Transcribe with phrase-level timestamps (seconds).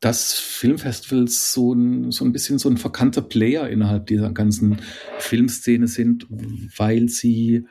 [0.00, 4.78] dass Filmfestivals so ein, so ein bisschen so ein verkannter Player innerhalb dieser ganzen
[5.18, 6.26] Filmszene sind,
[6.76, 7.66] weil sie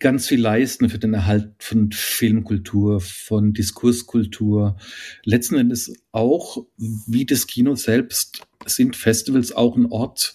[0.00, 4.76] ganz viel leisten für den Erhalt von Filmkultur, von Diskurskultur.
[5.24, 10.34] Letzten Endes auch, wie das Kino selbst, sind Festivals auch ein Ort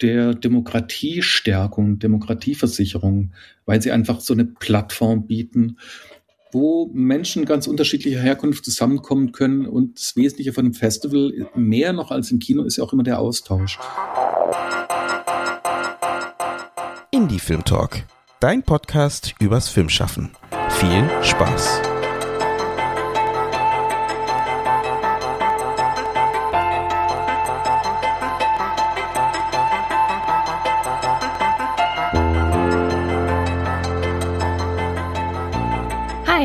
[0.00, 3.34] der Demokratiestärkung, Demokratieversicherung,
[3.66, 5.76] weil sie einfach so eine Plattform bieten,
[6.52, 9.66] wo Menschen ganz unterschiedlicher Herkunft zusammenkommen können.
[9.66, 13.02] Und das Wesentliche von einem Festival, mehr noch als im Kino, ist ja auch immer
[13.02, 13.78] der Austausch.
[17.10, 18.04] Indie Film Talk,
[18.40, 20.30] dein Podcast übers Filmschaffen.
[20.70, 21.89] Viel Spaß!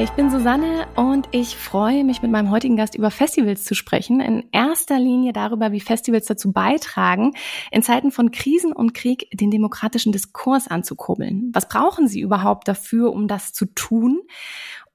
[0.05, 4.20] Ich bin Susanne und ich freue mich mit meinem heutigen Gast über Festivals zu sprechen.
[4.20, 7.34] In erster Linie darüber, wie Festivals dazu beitragen,
[7.72, 11.49] in Zeiten von Krisen und Krieg den demokratischen Diskurs anzukurbeln.
[11.54, 14.21] Was brauchen sie überhaupt dafür, um das zu tun?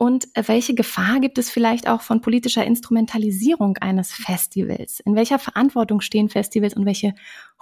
[0.01, 5.01] Und welche Gefahr gibt es vielleicht auch von politischer Instrumentalisierung eines Festivals?
[5.01, 7.15] In welcher Verantwortung stehen Festivals und welche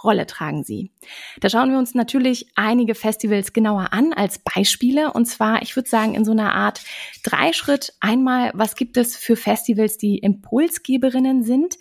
[0.05, 0.92] Rolle tragen sie?
[1.41, 5.12] Da schauen wir uns natürlich einige Festivals genauer an als Beispiele.
[5.12, 6.81] Und zwar, ich würde sagen, in so einer Art
[7.25, 7.94] Dreischritt.
[7.98, 11.77] Einmal, was gibt es für Festivals, die Impulsgeberinnen sind?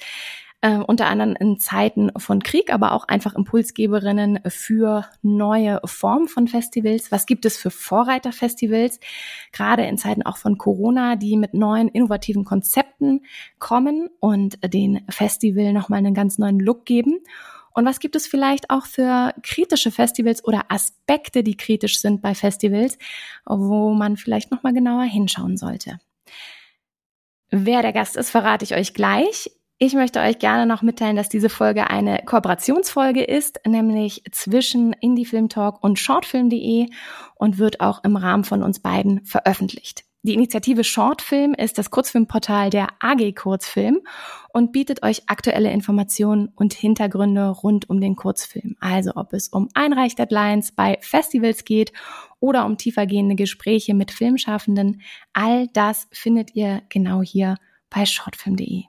[0.61, 6.47] Äh, unter anderem in Zeiten von Krieg, aber auch einfach Impulsgeberinnen für neue Formen von
[6.47, 7.11] Festivals.
[7.11, 8.99] Was gibt es für Vorreiterfestivals,
[9.51, 13.23] gerade in Zeiten auch von Corona, die mit neuen innovativen Konzepten
[13.59, 17.19] kommen und den Festival nochmal einen ganz neuen Look geben?
[17.73, 22.33] Und was gibt es vielleicht auch für kritische Festivals oder Aspekte, die kritisch sind bei
[22.33, 22.97] Festivals,
[23.45, 25.99] wo man vielleicht nochmal genauer hinschauen sollte?
[27.51, 29.51] Wer der Gast ist, verrate ich euch gleich.
[29.79, 35.25] Ich möchte euch gerne noch mitteilen, dass diese Folge eine Kooperationsfolge ist, nämlich zwischen Indie
[35.25, 36.87] Film Talk und shortfilm.de
[37.35, 40.03] und wird auch im Rahmen von uns beiden veröffentlicht.
[40.23, 43.99] Die Initiative Shortfilm ist das Kurzfilmportal der AG Kurzfilm
[44.51, 48.75] und bietet euch aktuelle Informationen und Hintergründe rund um den Kurzfilm.
[48.79, 51.93] Also ob es um Einreichdeadlines bei Festivals geht
[52.39, 55.01] oder um tiefergehende Gespräche mit Filmschaffenden,
[55.33, 57.57] all das findet ihr genau hier
[57.91, 58.85] bei shortfilm.de.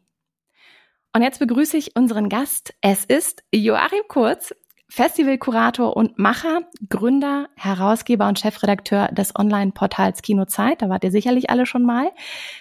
[1.14, 2.74] Und jetzt begrüße ich unseren Gast.
[2.80, 4.52] Es ist Joachim Kurz,
[4.90, 10.80] Festivalkurator und Macher, Gründer, Herausgeber und Chefredakteur des Online-Portals Kinozeit.
[10.80, 12.10] Da wart ihr sicherlich alle schon mal.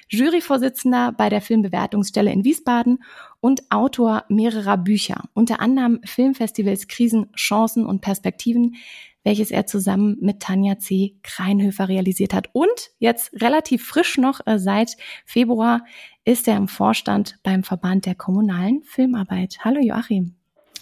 [0.09, 3.03] Juryvorsitzender bei der Filmbewertungsstelle in Wiesbaden
[3.39, 8.75] und Autor mehrerer Bücher, unter anderem Filmfestivals Krisen, Chancen und Perspektiven,
[9.23, 11.17] welches er zusammen mit Tanja C.
[11.23, 12.49] Kreinhöfer realisiert hat.
[12.53, 15.81] Und jetzt relativ frisch noch äh, seit Februar
[16.27, 19.59] ist er im Vorstand beim Verband der kommunalen Filmarbeit.
[19.63, 20.35] Hallo Joachim.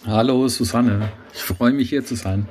[0.04, 2.48] Hallo Susanne, ich freue mich hier zu sein.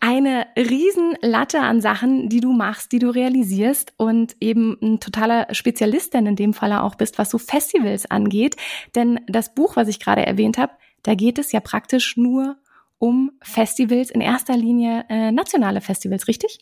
[0.00, 6.12] Eine Riesenlatte an Sachen, die du machst, die du realisierst und eben ein totaler Spezialist
[6.12, 8.56] denn in dem Falle auch bist, was so Festivals angeht.
[8.96, 10.72] Denn das Buch, was ich gerade erwähnt habe,
[11.04, 12.56] da geht es ja praktisch nur
[12.98, 16.58] um Festivals, in erster Linie äh, nationale Festivals, richtig?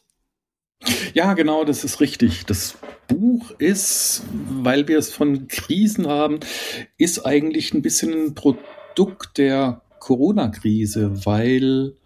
[1.15, 2.45] Ja, genau, das ist richtig.
[2.47, 2.77] Das
[3.09, 6.41] Buch ist, weil wir es von Krisen haben,
[6.99, 11.97] ist eigentlich ein bisschen ein Produkt der Corona-Krise, weil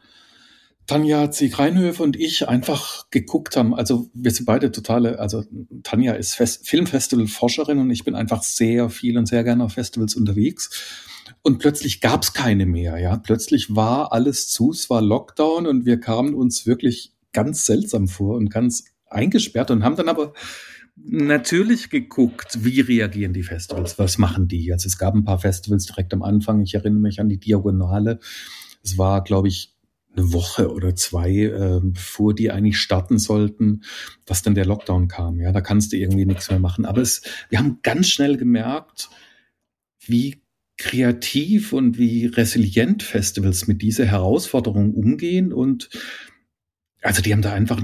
[0.86, 1.50] Tanja C.
[1.52, 5.44] Reinhöfe und ich einfach geguckt haben, also wir sind beide totale, also
[5.82, 10.16] Tanja ist Fest Filmfestival-Forscherin und ich bin einfach sehr viel und sehr gerne auf Festivals
[10.16, 10.70] unterwegs.
[11.42, 13.16] Und plötzlich gab es keine mehr, ja.
[13.18, 18.36] Plötzlich war alles zu, es war Lockdown und wir kamen uns wirklich ganz seltsam vor
[18.36, 20.32] und ganz eingesperrt und haben dann aber
[20.96, 24.72] natürlich geguckt, wie reagieren die Festivals, was machen die.
[24.72, 26.60] Also es gab ein paar Festivals direkt am Anfang.
[26.62, 28.18] Ich erinnere mich an die Diagonale.
[28.82, 29.72] Es war, glaube ich,
[30.16, 33.84] eine Woche oder zwei, äh, bevor die eigentlich starten sollten,
[34.24, 35.38] dass dann der Lockdown kam.
[35.38, 36.86] Ja, da kannst du irgendwie nichts mehr machen.
[36.86, 39.10] Aber es, wir haben ganz schnell gemerkt,
[40.04, 40.42] wie
[40.76, 45.88] kreativ und wie resilient Festivals mit dieser Herausforderung umgehen und
[47.08, 47.80] also die haben da einfach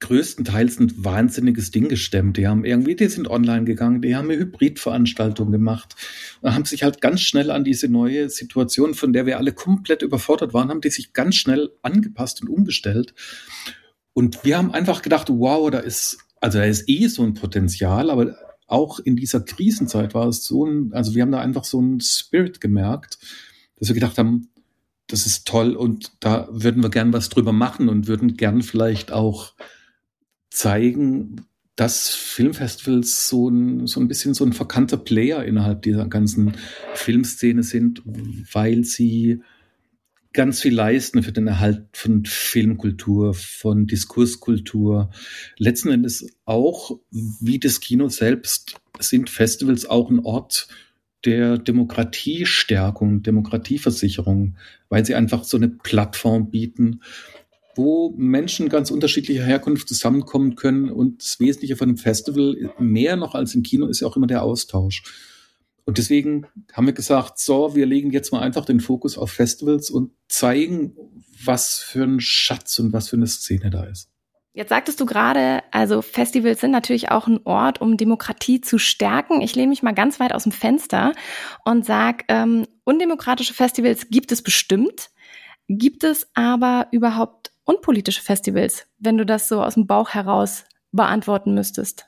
[0.00, 2.38] größtenteils ein wahnsinniges Ding gestemmt.
[2.38, 5.94] Die haben irgendwie, die sind online gegangen, die haben eine Hybridveranstaltung gemacht
[6.40, 10.00] und haben sich halt ganz schnell an diese neue Situation, von der wir alle komplett
[10.00, 13.14] überfordert waren, haben die sich ganz schnell angepasst und umgestellt.
[14.14, 18.08] Und wir haben einfach gedacht, wow, da ist, also da ist eh so ein Potenzial,
[18.08, 18.34] aber
[18.66, 22.00] auch in dieser Krisenzeit war es so ein, also wir haben da einfach so einen
[22.00, 23.18] Spirit gemerkt,
[23.78, 24.48] dass wir gedacht haben,
[25.06, 29.12] das ist toll und da würden wir gern was drüber machen und würden gern vielleicht
[29.12, 29.54] auch
[30.50, 31.46] zeigen,
[31.76, 36.54] dass Filmfestivals so ein, so ein bisschen so ein verkannter Player innerhalb dieser ganzen
[36.94, 39.40] Filmszene sind, weil sie
[40.32, 45.10] ganz viel leisten für den Erhalt von Filmkultur, von Diskurskultur.
[45.58, 50.68] Letzten Endes auch, wie das Kino selbst, sind Festivals auch ein Ort
[51.24, 54.56] der Demokratiestärkung, Demokratieversicherung,
[54.88, 57.00] weil sie einfach so eine Plattform bieten,
[57.76, 60.90] wo Menschen ganz unterschiedlicher Herkunft zusammenkommen können.
[60.90, 64.26] Und das Wesentliche von einem Festival, mehr noch als im Kino, ist ja auch immer
[64.26, 65.02] der Austausch.
[65.84, 69.90] Und deswegen haben wir gesagt, so, wir legen jetzt mal einfach den Fokus auf Festivals
[69.90, 70.96] und zeigen,
[71.44, 74.13] was für ein Schatz und was für eine Szene da ist.
[74.56, 79.40] Jetzt sagtest du gerade, also Festivals sind natürlich auch ein Ort, um Demokratie zu stärken.
[79.40, 81.12] Ich lehne mich mal ganz weit aus dem Fenster
[81.64, 85.10] und sag, ähm, undemokratische Festivals gibt es bestimmt.
[85.66, 91.52] Gibt es aber überhaupt unpolitische Festivals, wenn du das so aus dem Bauch heraus beantworten
[91.52, 92.06] müsstest?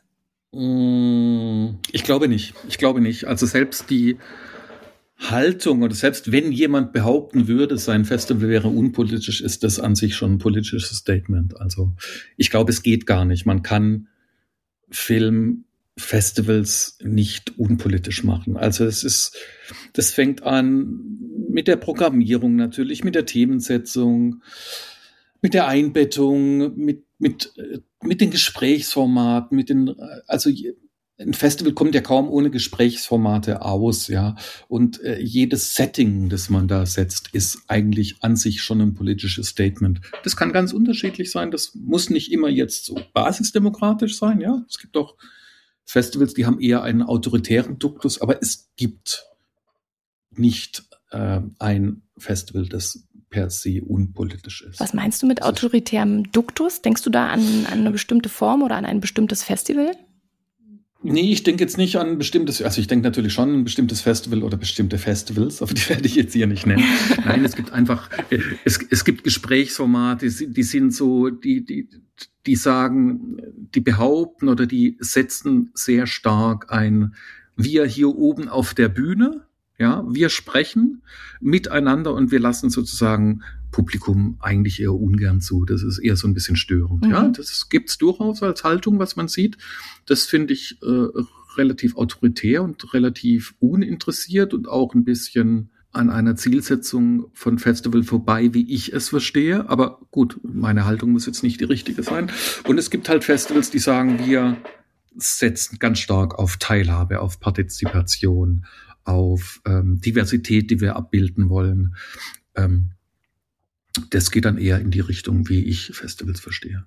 [0.53, 2.55] Mm, ich glaube nicht.
[2.69, 3.25] Ich glaube nicht.
[3.25, 4.19] Also selbst die
[5.19, 10.15] Haltung oder selbst wenn jemand behaupten würde, sein Festival wäre unpolitisch, ist das an sich
[10.15, 11.59] schon ein politisches Statement.
[11.59, 11.95] Also
[12.37, 13.47] ich glaube, es geht gar nicht.
[13.47, 14.09] Man kann
[14.91, 18.59] Filmfestivals nicht unpolitisch machen.
[18.59, 19.35] Also es ist,
[19.95, 24.43] das fängt an mit der Programmierung natürlich, mit der Themensetzung,
[25.41, 27.55] mit der Einbettung, mit, mit,
[28.03, 29.95] mit den Gesprächsformaten, mit den,
[30.27, 30.51] also
[31.19, 34.37] ein Festival kommt ja kaum ohne Gesprächsformate aus, ja.
[34.69, 39.49] Und äh, jedes Setting, das man da setzt, ist eigentlich an sich schon ein politisches
[39.49, 40.01] Statement.
[40.25, 41.51] Das kann ganz unterschiedlich sein.
[41.51, 44.63] Das muss nicht immer jetzt so basisdemokratisch sein, ja.
[44.69, 45.17] Es gibt auch
[45.85, 49.25] Festivals, die haben eher einen autoritären Duktus, aber es gibt
[50.33, 54.81] nicht äh, ein Festival, das per se unpolitisch ist.
[54.81, 56.83] Was meinst du mit autoritärem Duktus?
[56.83, 59.97] Denkst du da an, an eine bestimmte Form oder an ein bestimmtes Festival?
[61.13, 63.65] Nee, ich denke jetzt nicht an ein bestimmtes, also ich denke natürlich schon an ein
[63.65, 66.85] bestimmtes Festival oder bestimmte Festivals, aber die werde ich jetzt hier nicht nennen.
[67.25, 68.11] Nein, es gibt einfach,
[68.65, 71.89] es, es gibt Gesprächsformate, die sind so, die, die,
[72.47, 73.37] die sagen,
[73.75, 77.15] die behaupten oder die setzen sehr stark ein,
[77.57, 79.47] wir hier oben auf der Bühne,
[79.79, 81.03] ja, wir sprechen
[81.41, 83.43] miteinander und wir lassen sozusagen
[83.77, 85.67] Publikum eigentlich eher ungern zu.
[85.67, 87.05] Das ist eher so ein bisschen störend.
[87.05, 87.11] Mhm.
[87.11, 89.59] Ja, das gibt's durchaus als Haltung, was man sieht.
[90.07, 91.09] Das finde ich äh,
[91.59, 98.55] relativ autoritär und relativ uninteressiert und auch ein bisschen an einer Zielsetzung von Festival vorbei,
[98.55, 99.69] wie ich es verstehe.
[99.69, 102.31] Aber gut, meine Haltung muss jetzt nicht die richtige sein.
[102.67, 104.57] Und es gibt halt Festivals, die sagen, wir
[105.17, 108.65] setzen ganz stark auf Teilhabe, auf Partizipation,
[109.05, 111.95] auf ähm, Diversität, die wir abbilden wollen.
[112.55, 112.93] Ähm,
[114.11, 116.87] das geht dann eher in die Richtung, wie ich Festivals verstehe.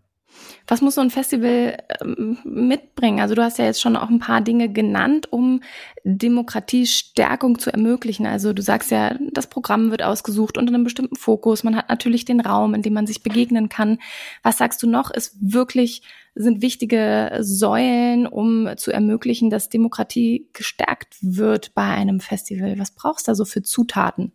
[0.68, 3.20] Was muss so ein Festival ähm, mitbringen?
[3.20, 5.62] Also du hast ja jetzt schon auch ein paar Dinge genannt, um
[6.04, 8.26] Demokratiestärkung zu ermöglichen.
[8.26, 11.64] Also du sagst ja, das Programm wird ausgesucht unter einem bestimmten Fokus.
[11.64, 14.00] Man hat natürlich den Raum, in dem man sich begegnen kann.
[14.44, 16.04] Was sagst du noch, ist wirklich,
[16.36, 22.78] sind wichtige Säulen, um zu ermöglichen, dass Demokratie gestärkt wird bei einem Festival?
[22.78, 24.32] Was brauchst du da so für Zutaten?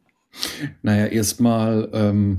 [0.83, 2.39] Naja, erstmal, ähm,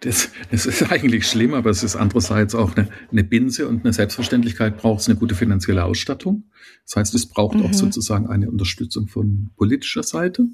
[0.00, 3.92] das, das ist eigentlich schlimm, aber es ist andererseits auch eine, eine Binse und eine
[3.92, 6.44] Selbstverständlichkeit braucht es eine gute finanzielle Ausstattung.
[6.86, 7.66] Das heißt, es braucht mhm.
[7.66, 10.46] auch sozusagen eine Unterstützung von politischer Seite.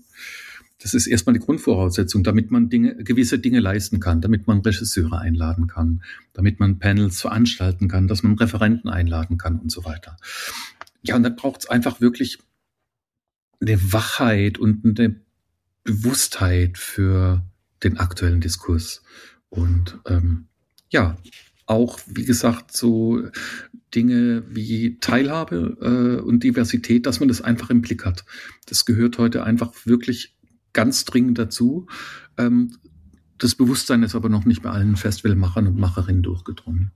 [0.81, 5.19] Das ist erstmal die Grundvoraussetzung, damit man Dinge, gewisse Dinge leisten kann, damit man Regisseure
[5.19, 10.17] einladen kann, damit man Panels veranstalten kann, dass man Referenten einladen kann und so weiter.
[11.03, 12.39] Ja, und dann braucht es einfach wirklich
[13.61, 15.24] eine Wachheit und eine
[15.85, 17.45] Bewusstheit für
[17.83, 19.03] den aktuellen Diskurs.
[19.51, 20.49] Und ähm,
[20.91, 21.17] ja,
[21.67, 23.23] auch, wie gesagt, so
[23.95, 28.25] Dinge wie Teilhabe äh, und Diversität, dass man das einfach im Blick hat.
[28.67, 30.37] Das gehört heute einfach wirklich
[30.73, 31.87] ganz dringend dazu.
[32.37, 32.77] Ähm,
[33.39, 36.93] das Bewusstsein ist aber noch nicht bei allen Festivalmachern und Macherinnen durchgedrungen.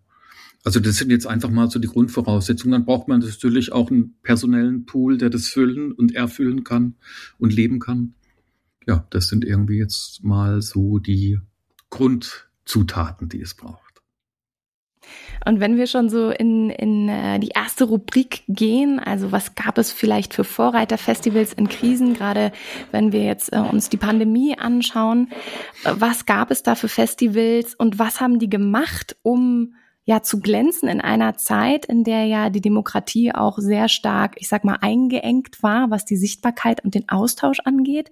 [0.64, 2.72] Also das sind jetzt einfach mal so die Grundvoraussetzungen.
[2.72, 6.96] Dann braucht man natürlich auch einen personellen Pool, der das füllen und erfüllen kann
[7.38, 8.14] und leben kann.
[8.88, 11.38] Ja, das sind irgendwie jetzt mal so die
[11.90, 14.00] Grundzutaten, die es braucht.
[15.44, 19.76] Und wenn wir schon so in, in äh, die erste Rubrik gehen, also was gab
[19.76, 22.50] es vielleicht für Vorreiterfestivals in Krisen, gerade
[22.90, 25.28] wenn wir jetzt äh, uns die Pandemie anschauen,
[25.84, 30.40] äh, was gab es da für Festivals und was haben die gemacht, um ja zu
[30.40, 34.78] glänzen in einer Zeit, in der ja die Demokratie auch sehr stark, ich sag mal,
[34.80, 38.10] eingeengt war, was die Sichtbarkeit und den Austausch angeht.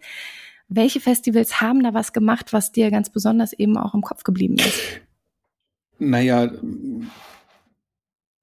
[0.69, 4.57] Welche Festivals haben da was gemacht, was dir ganz besonders eben auch im Kopf geblieben
[4.57, 4.81] ist?
[5.99, 6.53] Naja,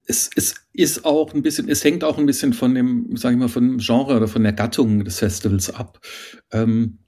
[0.06, 3.38] es, es ist auch ein bisschen, es hängt auch ein bisschen von dem, sage ich
[3.38, 6.00] mal, von dem Genre oder von der Gattung des Festivals ab.
[6.50, 6.98] Ähm,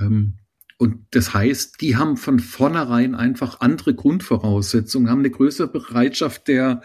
[0.00, 0.38] Ähm,
[0.78, 6.80] und das heißt, die haben von vornherein einfach andere Grundvoraussetzungen, haben eine größere Bereitschaft der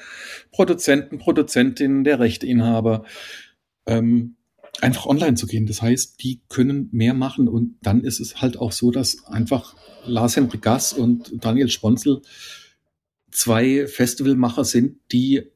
[0.52, 3.06] Produzenten, Produzentinnen, der Rechteinhaber,
[3.86, 4.36] ähm,
[4.82, 5.66] einfach online zu gehen.
[5.66, 9.76] Das heißt, die können mehr machen und dann ist es halt auch so, dass einfach
[10.06, 12.22] Lars Henrik Gass und Daniel Sponzel
[13.32, 15.51] zwei Festivalmacher sind, die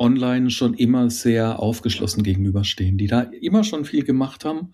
[0.00, 4.72] online schon immer sehr aufgeschlossen gegenüberstehen, die da immer schon viel gemacht haben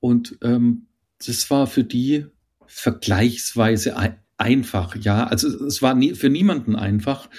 [0.00, 0.86] und ähm,
[1.26, 2.26] das war für die
[2.66, 4.96] vergleichsweise ein, einfach.
[4.96, 7.30] Ja, also es war nie, für niemanden einfach,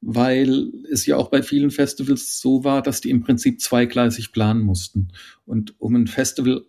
[0.00, 4.62] weil es ja auch bei vielen Festivals so war, dass die im Prinzip zweigleisig planen
[4.62, 5.08] mussten.
[5.44, 6.66] Und um ein Festival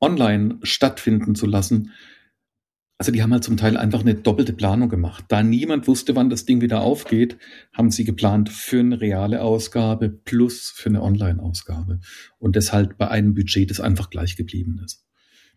[0.00, 1.90] online stattfinden zu lassen,
[3.00, 5.24] also die haben halt zum Teil einfach eine doppelte Planung gemacht.
[5.28, 7.38] Da niemand wusste, wann das Ding wieder aufgeht,
[7.72, 12.00] haben sie geplant für eine reale Ausgabe plus für eine Online-Ausgabe.
[12.38, 15.06] Und deshalb bei einem Budget, das einfach gleich geblieben ist.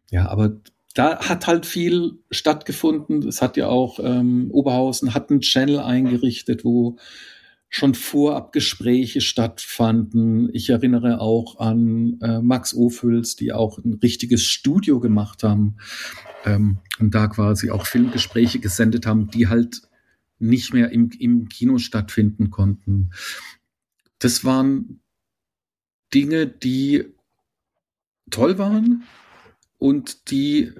[0.09, 0.61] Ja, aber
[0.93, 3.27] da hat halt viel stattgefunden.
[3.27, 6.95] Es hat ja auch ähm, Oberhausen hat einen Channel eingerichtet, wo
[7.75, 10.49] schon Vorabgespräche stattfanden.
[10.53, 15.77] Ich erinnere auch an äh, Max Ophüls, die auch ein richtiges Studio gemacht haben
[16.45, 19.81] ähm, und da quasi auch Filmgespräche gesendet haben, die halt
[20.37, 23.11] nicht mehr im, im Kino stattfinden konnten.
[24.19, 24.99] Das waren
[26.13, 27.05] Dinge, die
[28.29, 29.03] toll waren,
[29.83, 30.71] und die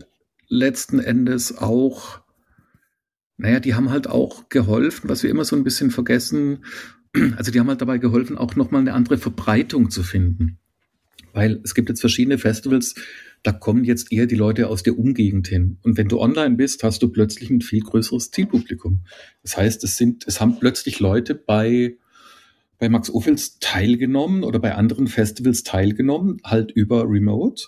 [0.48, 2.22] letzten Endes auch,
[3.38, 6.64] naja, die haben halt auch geholfen, was wir immer so ein bisschen vergessen,
[7.38, 10.58] also die haben halt dabei geholfen, auch nochmal eine andere Verbreitung zu finden.
[11.32, 12.96] Weil es gibt jetzt verschiedene Festivals,
[13.42, 15.78] da kommen jetzt eher die Leute aus der Umgegend hin.
[15.82, 19.02] Und wenn du online bist, hast du plötzlich ein viel größeres Zielpublikum.
[19.42, 21.98] Das heißt, es sind, es haben plötzlich Leute bei,
[22.78, 27.64] bei Max Ophels teilgenommen oder bei anderen Festivals teilgenommen, halt über Remote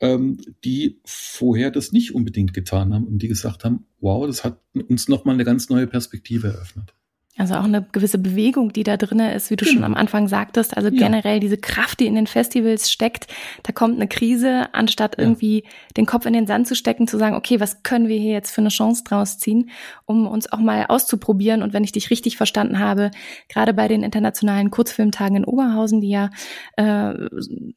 [0.00, 4.60] ähm, die vorher das nicht unbedingt getan haben und die gesagt haben, wow, das hat
[4.88, 6.94] uns nochmal eine ganz neue Perspektive eröffnet.
[7.38, 9.74] Also auch eine gewisse Bewegung, die da drin ist, wie du genau.
[9.74, 10.74] schon am Anfang sagtest.
[10.74, 10.96] Also ja.
[10.96, 13.26] generell diese Kraft, die in den Festivals steckt.
[13.62, 15.24] Da kommt eine Krise, anstatt ja.
[15.24, 15.64] irgendwie
[15.98, 18.52] den Kopf in den Sand zu stecken, zu sagen, okay, was können wir hier jetzt
[18.52, 19.68] für eine Chance draus ziehen,
[20.06, 21.62] um uns auch mal auszuprobieren.
[21.62, 23.10] Und wenn ich dich richtig verstanden habe,
[23.50, 26.30] gerade bei den internationalen Kurzfilmtagen in Oberhausen, die ja,
[26.76, 27.12] äh,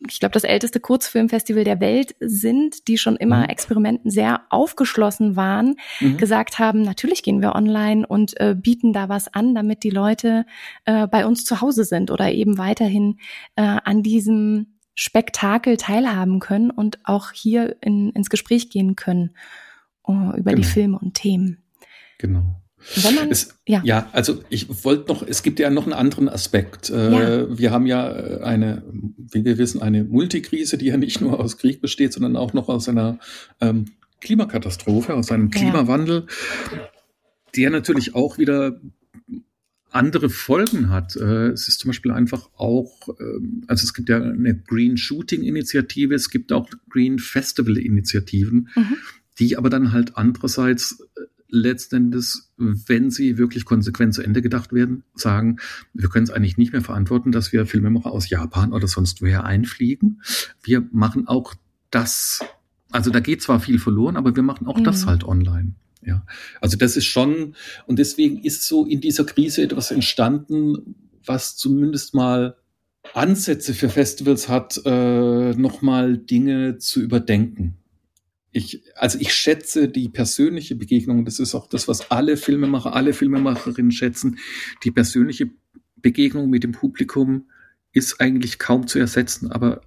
[0.08, 3.50] ich glaube, das älteste Kurzfilmfestival der Welt sind, die schon immer mhm.
[3.50, 6.16] Experimenten sehr aufgeschlossen waren, mhm.
[6.16, 10.46] gesagt haben, natürlich gehen wir online und äh, bieten da was an damit die Leute
[10.86, 13.20] äh, bei uns zu Hause sind oder eben weiterhin
[13.56, 19.36] äh, an diesem Spektakel teilhaben können und auch hier in, ins Gespräch gehen können
[20.06, 20.56] uh, über genau.
[20.58, 21.64] die Filme und Themen.
[22.18, 22.62] Genau.
[23.04, 23.82] Man, es, ja.
[23.84, 26.90] ja, also ich wollte noch, es gibt ja noch einen anderen Aspekt.
[26.90, 27.58] Äh, ja.
[27.58, 28.10] Wir haben ja
[28.42, 28.84] eine,
[29.18, 32.70] wie wir wissen, eine Multikrise, die ja nicht nur aus Krieg besteht, sondern auch noch
[32.70, 33.20] aus einer
[33.60, 33.86] ähm,
[34.22, 36.26] Klimakatastrophe, aus einem Klimawandel,
[36.72, 36.78] ja.
[37.56, 38.80] der natürlich auch wieder
[39.92, 41.16] andere Folgen hat.
[41.16, 45.44] Äh, es ist zum Beispiel einfach auch, ähm, also es gibt ja eine Green Shooting
[45.44, 48.98] Initiative, es gibt auch Green Festival Initiativen, mhm.
[49.40, 51.22] die aber dann halt andererseits äh,
[51.52, 55.58] letztendlich, wenn sie wirklich konsequent zu Ende gedacht werden, sagen,
[55.96, 59.46] wir können es eigentlich nicht mehr verantworten, dass wir Filmemacher aus Japan oder sonst woher
[59.46, 60.22] einfliegen.
[60.62, 61.56] Wir machen auch
[61.90, 62.42] das,
[62.92, 64.84] also da geht zwar viel verloren, aber wir machen auch mhm.
[64.84, 65.74] das halt online.
[66.02, 66.26] Ja,
[66.62, 72.14] also das ist schon, und deswegen ist so in dieser Krise etwas entstanden, was zumindest
[72.14, 72.56] mal
[73.14, 77.76] Ansätze für Festivals hat, äh, nochmal Dinge zu überdenken.
[78.52, 83.14] Ich, also ich schätze die persönliche Begegnung, das ist auch das, was alle Filmemacher, alle
[83.14, 84.40] Filmemacherinnen schätzen,
[84.84, 85.52] die persönliche
[85.98, 87.50] Begegnung mit dem Publikum
[87.92, 89.82] ist eigentlich kaum zu ersetzen, aber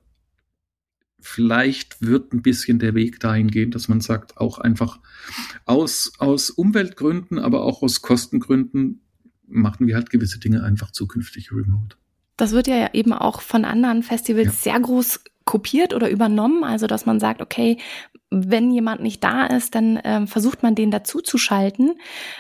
[1.23, 5.01] vielleicht wird ein bisschen der Weg dahin gehen, dass man sagt, auch einfach
[5.65, 9.03] aus, aus Umweltgründen, aber auch aus Kostengründen
[9.47, 11.97] machen wir halt gewisse Dinge einfach zukünftig remote.
[12.37, 14.73] Das wird ja eben auch von anderen Festivals ja.
[14.73, 16.65] sehr groß kopiert oder übernommen.
[16.65, 17.79] Also, dass man sagt, okay,
[18.31, 21.93] wenn jemand nicht da ist, dann äh, versucht man den dazu zu schalten.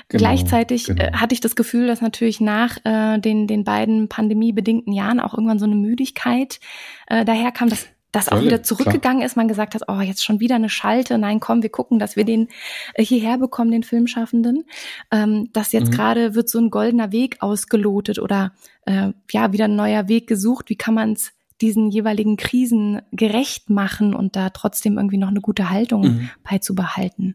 [0.08, 1.02] Genau, Gleichzeitig genau.
[1.02, 5.34] Äh, hatte ich das Gefühl, dass natürlich nach äh, den, den beiden pandemiebedingten Jahren auch
[5.34, 6.60] irgendwann so eine Müdigkeit
[7.08, 9.26] äh, daher kam, dass das auch wieder zurückgegangen klar.
[9.26, 12.14] ist, man gesagt hat, oh, jetzt schon wieder eine Schalte, nein, komm, wir gucken, dass
[12.14, 12.48] wir den
[12.94, 14.64] äh, hierher bekommen, den Filmschaffenden.
[15.10, 15.94] Ähm, dass jetzt mhm.
[15.94, 18.52] gerade wird so ein goldener Weg ausgelotet oder
[18.84, 23.70] äh, ja, wieder ein neuer Weg gesucht, wie kann man es diesen jeweiligen Krisen gerecht
[23.70, 26.30] machen und da trotzdem irgendwie noch eine gute Haltung mhm.
[26.42, 27.34] beizubehalten.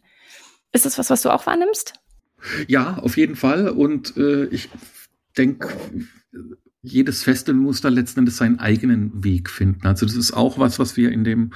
[0.73, 1.93] Ist das was, was du auch wahrnimmst?
[2.67, 3.69] Ja, auf jeden Fall.
[3.69, 4.69] Und äh, ich
[5.37, 5.69] denke,
[6.87, 9.85] jedes Festival muss da letzten Endes seinen eigenen Weg finden.
[9.85, 11.51] Also das ist auch was, was wir in dem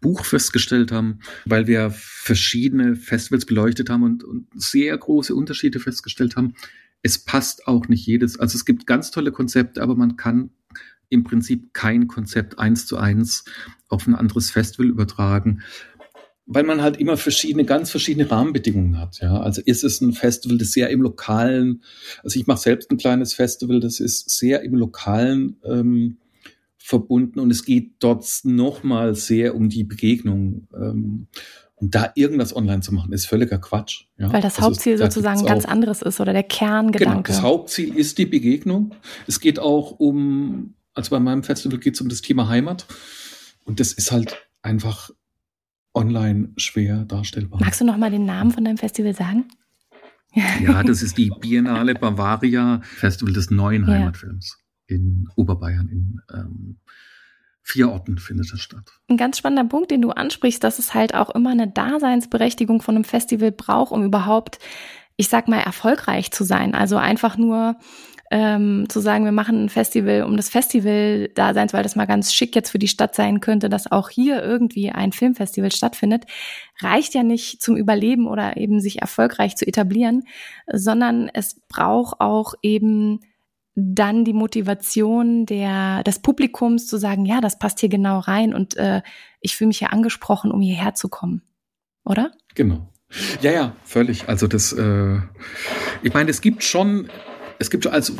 [0.00, 6.36] Buch festgestellt haben, weil wir verschiedene Festivals beleuchtet haben und, und sehr große Unterschiede festgestellt
[6.36, 6.54] haben.
[7.02, 8.38] Es passt auch nicht jedes.
[8.38, 10.50] Also es gibt ganz tolle Konzepte, aber man kann
[11.10, 13.44] im Prinzip kein Konzept eins zu eins
[13.88, 15.62] auf ein anderes Festival übertragen
[16.50, 19.20] weil man halt immer verschiedene, ganz verschiedene Rahmenbedingungen hat.
[19.20, 21.82] Ja, also ist es ein Festival, das sehr im Lokalen,
[22.24, 26.16] also ich mache selbst ein kleines Festival, das ist sehr im Lokalen ähm,
[26.78, 30.66] verbunden und es geht dort nochmal sehr um die Begegnung.
[30.74, 31.26] Ähm,
[31.74, 34.06] und da irgendwas online zu machen, ist völliger Quatsch.
[34.16, 34.32] Ja?
[34.32, 37.04] Weil das also Hauptziel da sozusagen ganz anderes ist oder der Kerngedanke.
[37.04, 38.94] Genau, das Hauptziel ist die Begegnung.
[39.28, 42.86] Es geht auch um, also bei meinem Festival geht es um das Thema Heimat.
[43.64, 45.10] Und das ist halt einfach
[45.98, 47.60] online schwer darstellbar.
[47.60, 49.46] Magst du noch mal den Namen von deinem Festival sagen?
[50.34, 53.94] Ja, das ist die Biennale Bavaria Festival des neuen ja.
[53.94, 56.78] Heimatfilms in Oberbayern in ähm,
[57.62, 58.90] vier Orten findet das statt.
[59.08, 62.94] Ein ganz spannender Punkt, den du ansprichst, dass es halt auch immer eine Daseinsberechtigung von
[62.94, 64.58] einem Festival braucht, um überhaupt,
[65.16, 66.74] ich sag mal, erfolgreich zu sein.
[66.74, 67.76] Also einfach nur
[68.30, 72.34] ähm, zu sagen, wir machen ein Festival um das Festival Daseins, weil das mal ganz
[72.34, 76.24] schick jetzt für die Stadt sein könnte, dass auch hier irgendwie ein Filmfestival stattfindet,
[76.80, 80.24] reicht ja nicht zum Überleben oder eben sich erfolgreich zu etablieren,
[80.70, 83.20] sondern es braucht auch eben
[83.74, 88.76] dann die Motivation der, des Publikums zu sagen, ja, das passt hier genau rein und
[88.76, 89.02] äh,
[89.40, 91.42] ich fühle mich ja angesprochen, um hierher zu kommen.
[92.04, 92.32] Oder?
[92.54, 92.88] Genau.
[93.40, 94.28] Ja, ja, völlig.
[94.28, 95.18] Also das, äh,
[96.02, 97.08] ich meine, es gibt schon
[97.58, 98.14] es gibt also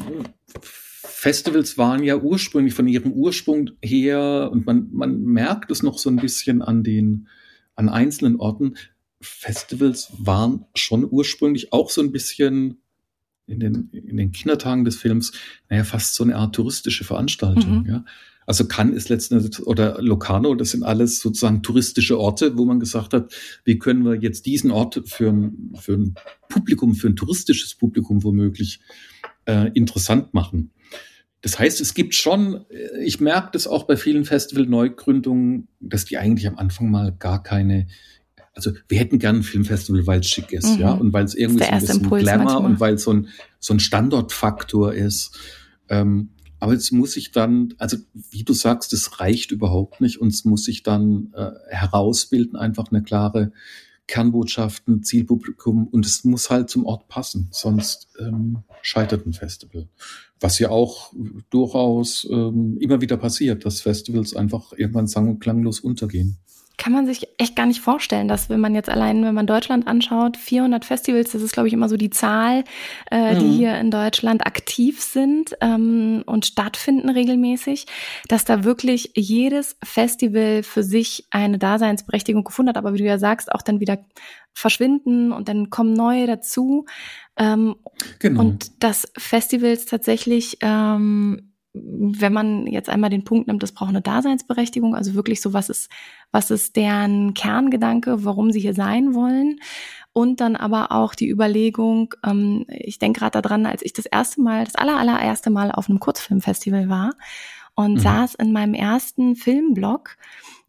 [1.21, 6.11] Festivals waren ja ursprünglich von ihrem Ursprung her und man, man merkt es noch so
[6.11, 7.27] ein bisschen an den,
[7.75, 8.77] an einzelnen Orten.
[9.21, 12.83] Festivals waren schon ursprünglich auch so ein bisschen
[13.49, 15.33] in den, in den Kindertagen des Films,
[15.69, 17.87] naja, fast so eine Art touristische Veranstaltung, mhm.
[17.89, 18.05] ja.
[18.47, 23.13] Also Cannes ist letztendlich, oder Locarno, das sind alles sozusagen touristische Orte, wo man gesagt
[23.13, 26.15] hat, wie können wir jetzt diesen Ort für ein, für ein
[26.49, 28.81] Publikum, für ein touristisches Publikum womöglich
[29.49, 30.71] äh, interessant machen.
[31.41, 36.19] Das heißt, es gibt schon, äh, ich merke das auch bei vielen Festival-Neugründungen, dass die
[36.19, 37.87] eigentlich am Anfang mal gar keine,
[38.55, 40.81] also wir hätten gern ein Filmfestival, weil es schick ist, mhm.
[40.81, 42.71] ja, und weil es irgendwie so ein bisschen Impuls Glamour manchmal.
[42.71, 45.39] und weil so ein, so ein Standortfaktor ist.
[45.89, 46.31] Ähm,
[46.61, 50.45] aber es muss sich dann, also wie du sagst, das reicht überhaupt nicht und es
[50.45, 53.53] muss sich dann äh, herausbilden, einfach eine klare
[54.09, 59.89] Kernbotschaften, Zielpublikum und es muss halt zum Ort passen, sonst ähm, scheitert ein Festival.
[60.41, 61.13] Was ja auch
[61.51, 66.39] durchaus ähm, immer wieder passiert, dass Festivals einfach irgendwann sang- und klanglos untergehen
[66.79, 69.87] kann man sich echt gar nicht vorstellen, dass wenn man jetzt allein, wenn man Deutschland
[69.89, 72.65] anschaut, 400 Festivals, das ist glaube ich immer so die Zahl,
[73.11, 73.39] äh, mhm.
[73.41, 77.87] die hier in Deutschland aktiv sind ähm, und stattfinden regelmäßig,
[78.29, 83.19] dass da wirklich jedes Festival für sich eine Daseinsberechtigung gefunden hat, aber wie du ja
[83.19, 83.99] sagst, auch dann wieder
[84.55, 86.87] verschwinden und dann kommen neue dazu.
[87.37, 87.75] Ähm,
[88.21, 88.41] genau.
[88.41, 94.03] Und dass Festivals tatsächlich ähm, wenn man jetzt einmal den Punkt nimmt, das braucht eine
[94.03, 95.91] Daseinsberechtigung, also wirklich so, was ist,
[96.31, 99.61] was ist deren Kerngedanke, warum sie hier sein wollen.
[100.13, 104.41] Und dann aber auch die Überlegung, ähm, ich denke gerade daran, als ich das erste
[104.41, 107.13] Mal, das aller, allererste Mal auf einem Kurzfilmfestival war
[107.75, 107.99] und mhm.
[108.01, 110.17] saß in meinem ersten Filmblog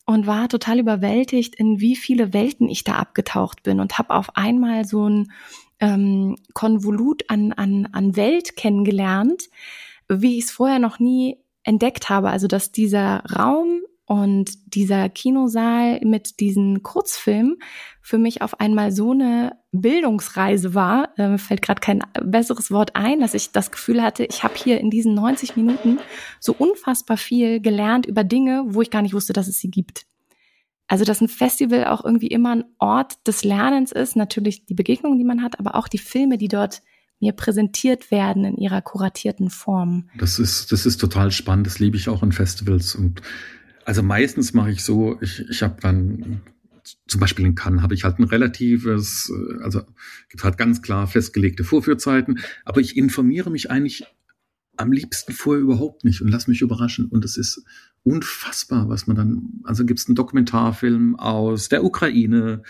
[0.05, 4.35] und war total überwältigt, in wie viele Welten ich da abgetaucht bin und habe auf
[4.35, 5.31] einmal so ein
[5.79, 9.49] ähm, Konvolut an, an, an Welt kennengelernt,
[10.09, 12.29] wie ich es vorher noch nie entdeckt habe.
[12.29, 17.57] Also dass dieser Raum und dieser Kinosaal mit diesen Kurzfilmen
[18.01, 23.19] für mich auf einmal so eine Bildungsreise war, äh, fällt gerade kein besseres Wort ein,
[23.19, 25.99] dass ich das Gefühl hatte, ich habe hier in diesen 90 Minuten
[26.39, 30.07] so unfassbar viel gelernt über Dinge, wo ich gar nicht wusste, dass es sie gibt.
[30.87, 35.19] Also, dass ein Festival auch irgendwie immer ein Ort des Lernens ist, natürlich die Begegnungen,
[35.19, 36.81] die man hat, aber auch die Filme, die dort
[37.19, 40.09] mir präsentiert werden in ihrer kuratierten Form.
[40.17, 41.67] Das ist, das ist total spannend.
[41.67, 43.21] Das liebe ich auch in Festivals und
[43.85, 46.41] also meistens mache ich so, ich, ich habe dann
[47.07, 49.81] zum Beispiel in Cannes habe ich halt ein relatives, äh, also
[50.29, 54.05] gibt halt ganz klar festgelegte Vorführzeiten, aber ich informiere mich eigentlich
[54.77, 57.07] am liebsten vorher überhaupt nicht und lass mich überraschen.
[57.07, 57.63] Und es ist
[58.03, 62.63] unfassbar, was man dann, also gibt es einen Dokumentarfilm aus der Ukraine,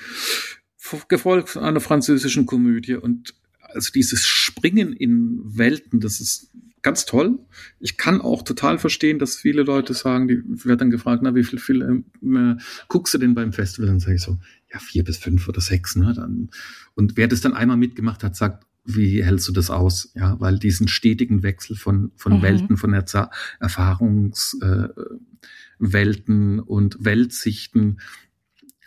[1.08, 3.36] gefolgt von einer französischen Komödie und
[3.74, 6.52] also dieses Springen in Welten, das ist
[6.82, 7.40] ganz toll.
[7.80, 11.44] Ich kann auch total verstehen, dass viele Leute sagen, die wird dann gefragt, na, wie
[11.44, 12.56] viel Filme äh,
[12.88, 13.90] guckst du denn beim Festival?
[13.90, 14.38] Dann sage ich so,
[14.72, 16.14] ja, vier bis fünf oder sechs, ne?
[16.14, 16.50] Dann,
[16.96, 20.12] und wer das dann einmal mitgemacht hat, sagt, wie hältst du das aus?
[20.16, 22.42] Ja, weil diesen stetigen Wechsel von, von mhm.
[22.42, 23.30] Welten, von Erza
[23.60, 28.00] Erfahrungswelten äh, und Weltsichten,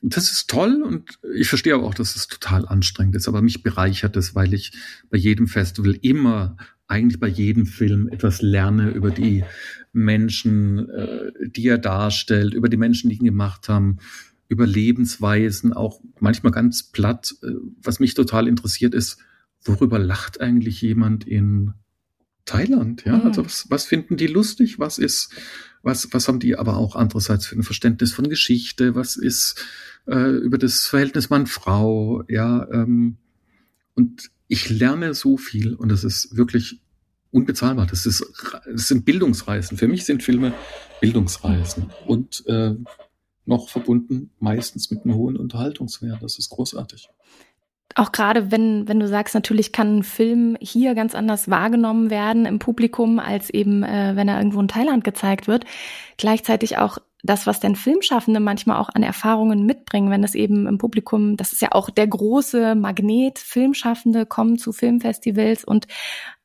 [0.03, 3.29] das ist toll und ich verstehe aber auch, dass es total anstrengend ist.
[3.29, 4.73] Aber mich bereichert es, weil ich
[5.11, 6.57] bei jedem Festival immer
[6.89, 9.45] eigentlich bei jedem Film etwas lerne über die
[9.93, 13.99] Menschen, äh, die er darstellt, über die Menschen, die ihn gemacht haben,
[14.49, 17.35] über Lebensweisen, auch manchmal ganz platt.
[17.43, 19.19] Äh, was mich total interessiert ist,
[19.65, 21.75] worüber lacht eigentlich jemand in
[22.45, 23.05] Thailand?
[23.05, 23.27] Ja, mhm.
[23.27, 24.79] also was, was finden die lustig?
[24.79, 25.31] Was ist,
[25.83, 28.95] was, was haben die aber auch andererseits für ein Verständnis von Geschichte?
[28.95, 29.65] Was ist
[30.07, 32.25] äh, über das Verhältnis Mann-Frau?
[32.29, 33.17] Ja, ähm,
[33.95, 36.81] und ich lerne so viel und das ist wirklich
[37.31, 37.87] unbezahlbar.
[37.87, 38.25] Das, ist,
[38.71, 39.79] das sind Bildungsreisen.
[39.79, 40.53] Für mich sind Filme
[41.01, 42.75] Bildungsreisen und äh,
[43.45, 46.23] noch verbunden meistens mit einem hohen Unterhaltungswert.
[46.23, 47.09] Das ist großartig.
[47.95, 52.47] Auch gerade wenn, wenn du sagst, natürlich kann ein Film hier ganz anders wahrgenommen werden
[52.47, 55.65] im Publikum, als eben, äh, wenn er irgendwo in Thailand gezeigt wird.
[56.17, 60.79] Gleichzeitig auch das, was denn Filmschaffende manchmal auch an Erfahrungen mitbringen, wenn es eben im
[60.79, 65.87] Publikum, das ist ja auch der große Magnet, Filmschaffende kommen zu Filmfestivals und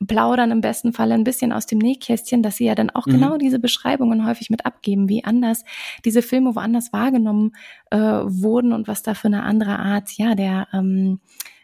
[0.06, 3.12] plaudern im besten Fall ein bisschen aus dem Nähkästchen, dass sie ja dann auch mhm.
[3.14, 5.66] genau diese Beschreibungen häufig mit abgeben, wie anders
[6.06, 7.54] diese Filme woanders wahrgenommen
[7.90, 11.20] äh, wurden und was da für eine andere Art, ja, der ähm,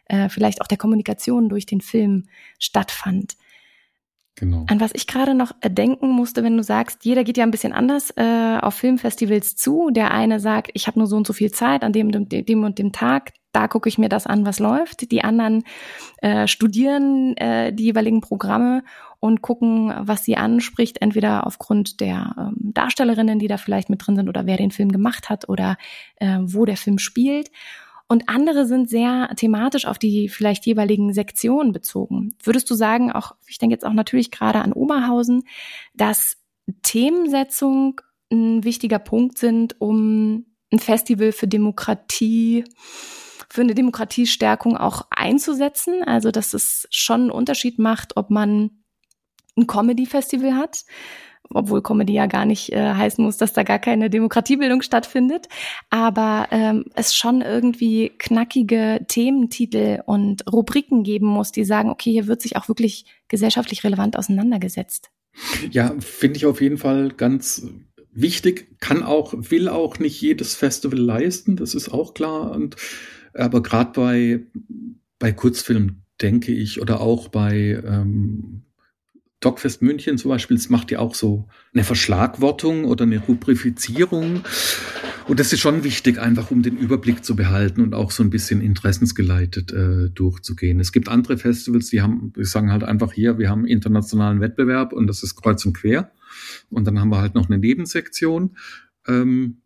[0.06, 2.26] äh, vielleicht auch der Kommunikation durch den Film
[2.58, 3.36] stattfand.
[4.36, 4.66] Genau.
[4.68, 7.74] An was ich gerade noch denken musste, wenn du sagst, jeder geht ja ein bisschen
[7.74, 9.92] anders äh, auf Filmfestivals zu.
[9.92, 12.64] Der eine sagt, ich habe nur so und so viel Zeit an dem, dem, dem
[12.64, 15.12] und dem Tag, da gucke ich mir das an, was läuft.
[15.12, 15.64] Die anderen
[16.22, 18.84] äh, studieren äh, die jeweiligen Programme
[19.20, 24.16] und gucken, was sie anspricht, entweder aufgrund der ähm, Darstellerinnen, die da vielleicht mit drin
[24.16, 25.78] sind oder wer den Film gemacht hat oder
[26.16, 27.52] äh, wo der Film spielt
[28.14, 32.36] und andere sind sehr thematisch auf die vielleicht jeweiligen Sektionen bezogen.
[32.44, 35.46] Würdest du sagen, auch, ich denke jetzt auch natürlich gerade an Oberhausen,
[35.96, 36.38] dass
[36.84, 42.66] Themensetzung ein wichtiger Punkt sind, um ein Festival für Demokratie,
[43.50, 46.04] für eine Demokratiestärkung auch einzusetzen?
[46.06, 48.84] Also, dass es schon einen Unterschied macht, ob man
[49.58, 50.84] ein Comedy-Festival hat,
[51.54, 55.48] obwohl Comedy ja gar nicht äh, heißen muss, dass da gar keine Demokratiebildung stattfindet,
[55.90, 62.28] aber ähm, es schon irgendwie knackige Thementitel und Rubriken geben muss, die sagen, okay, hier
[62.28, 65.10] wird sich auch wirklich gesellschaftlich relevant auseinandergesetzt.
[65.72, 67.68] Ja, finde ich auf jeden Fall ganz
[68.12, 72.52] wichtig, kann auch, will auch nicht jedes Festival leisten, das ist auch klar.
[72.52, 72.76] Und
[73.34, 74.40] aber gerade bei,
[75.20, 78.64] bei Kurzfilmen denke ich, oder auch bei ähm,
[79.44, 84.42] Dogfest München zum Beispiel, das macht ja auch so eine Verschlagwortung oder eine Rubrifizierung.
[85.28, 88.30] Und das ist schon wichtig, einfach um den Überblick zu behalten und auch so ein
[88.30, 90.80] bisschen interessensgeleitet äh, durchzugehen.
[90.80, 94.92] Es gibt andere Festivals, die haben, die sagen halt einfach hier, wir haben internationalen Wettbewerb
[94.92, 96.12] und das ist kreuz und quer.
[96.70, 98.58] Und dann haben wir halt noch eine Nebensektion.
[99.08, 99.62] Ähm,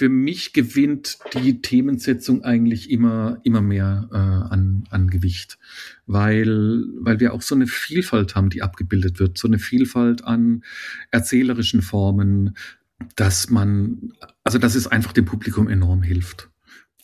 [0.00, 5.58] für mich gewinnt die Themensetzung eigentlich immer, immer mehr äh, an, an Gewicht,
[6.06, 10.64] weil, weil wir auch so eine Vielfalt haben, die abgebildet wird, so eine Vielfalt an
[11.10, 12.56] erzählerischen Formen,
[13.14, 16.48] dass man, also dass es einfach dem Publikum enorm hilft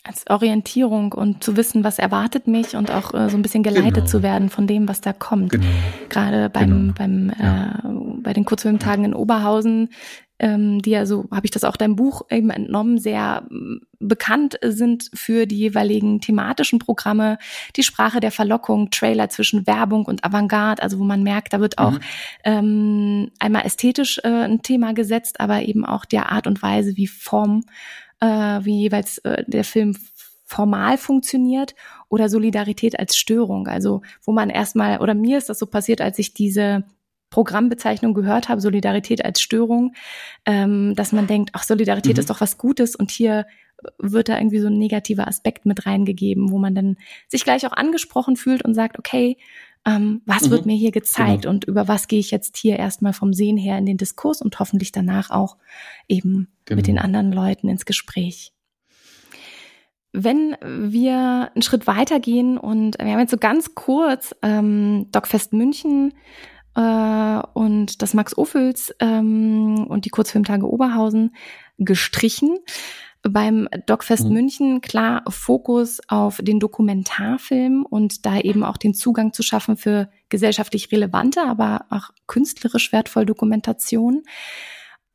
[0.03, 3.93] als Orientierung und zu wissen, was erwartet mich und auch äh, so ein bisschen geleitet
[3.95, 4.05] genau.
[4.05, 5.51] zu werden von dem, was da kommt.
[5.51, 5.65] Genau.
[6.07, 6.93] Gerade beim, genau.
[6.97, 7.79] beim ja.
[7.83, 9.89] äh, bei den Kurzfilmtagen in Oberhausen
[10.39, 14.59] ähm, die ja so, habe ich das auch deinem Buch eben entnommen, sehr ähm, bekannt
[14.63, 17.37] sind für die jeweiligen thematischen Programme,
[17.75, 21.79] die Sprache der Verlockung, Trailer zwischen Werbung und Avantgarde, also wo man merkt, da wird
[21.79, 21.99] auch mhm.
[22.43, 27.07] ähm, einmal ästhetisch äh, ein Thema gesetzt, aber eben auch der Art und Weise, wie
[27.07, 27.63] Form,
[28.19, 29.95] äh, wie jeweils äh, der Film
[30.45, 31.75] formal funktioniert
[32.07, 33.67] oder Solidarität als Störung.
[33.67, 36.85] Also wo man erstmal, oder mir ist das so passiert, als ich diese
[37.29, 39.93] Programmbezeichnung gehört habe, Solidarität als Störung,
[40.45, 42.19] ähm, dass man denkt, ach, Solidarität mhm.
[42.19, 43.45] ist doch was Gutes und hier
[43.99, 47.73] wird da irgendwie so ein negativer Aspekt mit reingegeben, wo man dann sich gleich auch
[47.73, 49.37] angesprochen fühlt und sagt, okay,
[49.85, 50.51] ähm, was mhm.
[50.51, 51.53] wird mir hier gezeigt genau.
[51.53, 54.59] und über was gehe ich jetzt hier erstmal vom Sehen her in den Diskurs und
[54.59, 55.57] hoffentlich danach auch
[56.07, 56.77] eben genau.
[56.77, 58.51] mit den anderen Leuten ins Gespräch.
[60.11, 66.13] Wenn wir einen Schritt weitergehen und wir haben jetzt so ganz kurz ähm, Dogfest München
[66.77, 71.35] äh, und das Max Ophüls ähm, und die Kurzfilmtage Oberhausen
[71.77, 72.57] gestrichen.
[73.23, 74.33] Beim Dogfest mhm.
[74.33, 80.09] München klar Fokus auf den Dokumentarfilm und da eben auch den Zugang zu schaffen für
[80.29, 84.21] gesellschaftlich relevante, aber auch künstlerisch wertvoll Dokumentation.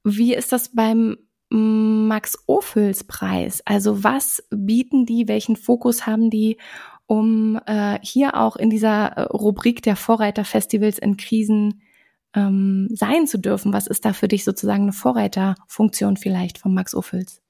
[0.04, 1.16] Wie ist das beim
[1.48, 3.62] Max Ophüls Preis?
[3.64, 6.58] Also was bieten die, welchen Fokus haben die
[7.06, 11.82] um äh, hier auch in dieser äh, Rubrik der Vorreiterfestivals in Krisen
[12.34, 13.72] ähm, sein zu dürfen.
[13.72, 17.42] Was ist da für dich sozusagen eine Vorreiterfunktion vielleicht von Max Ophüls?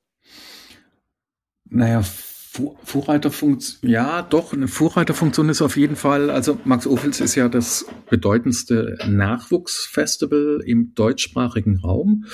[1.68, 7.48] Naja, Vorreiterfunktion, ja, doch, eine Vorreiterfunktion ist auf jeden Fall, also Max Ophüls ist ja
[7.48, 12.26] das bedeutendste Nachwuchsfestival im deutschsprachigen Raum.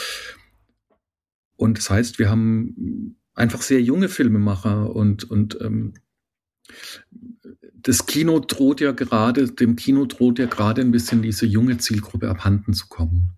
[1.54, 5.94] Und das heißt, wir haben einfach sehr junge Filmemacher und, und ähm,
[7.74, 12.28] das Kino droht ja gerade, dem Kino droht ja gerade ein bisschen diese junge Zielgruppe
[12.28, 13.30] abhanden zu kommen.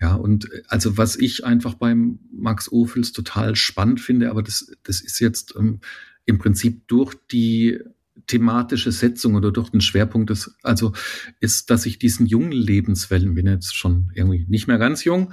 [0.00, 5.02] Ja, und also was ich einfach beim Max Ophüls total spannend finde, aber das, das
[5.02, 5.80] ist jetzt ähm,
[6.24, 7.80] im Prinzip durch die
[8.26, 10.92] thematische Setzung oder durch den Schwerpunkt des, also
[11.40, 15.32] ist, dass ich diesen jungen Lebenswelten, bin jetzt schon irgendwie nicht mehr ganz jung,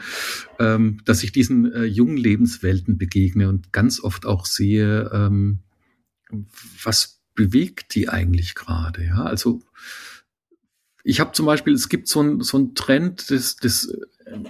[0.59, 5.59] ähm, dass ich diesen äh, jungen Lebenswelten begegne und ganz oft auch sehe, ähm,
[6.83, 9.05] was bewegt die eigentlich gerade?
[9.05, 9.61] Ja, also
[11.05, 13.97] ich habe zum Beispiel, es gibt so ein so ein Trend des, des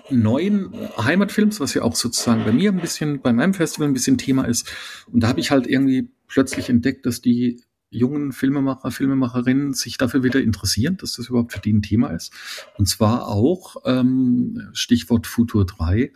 [0.10, 4.17] neuen Heimatfilms, was ja auch sozusagen bei mir ein bisschen, bei meinem Festival ein bisschen
[4.17, 4.67] Thema ist.
[5.12, 10.23] Und da habe ich halt irgendwie plötzlich entdeckt, dass die jungen Filmemacher, Filmemacherinnen sich dafür
[10.23, 12.34] wieder interessieren, dass das überhaupt für die ein Thema ist.
[12.78, 16.12] Und zwar auch, ähm, Stichwort Futur 3,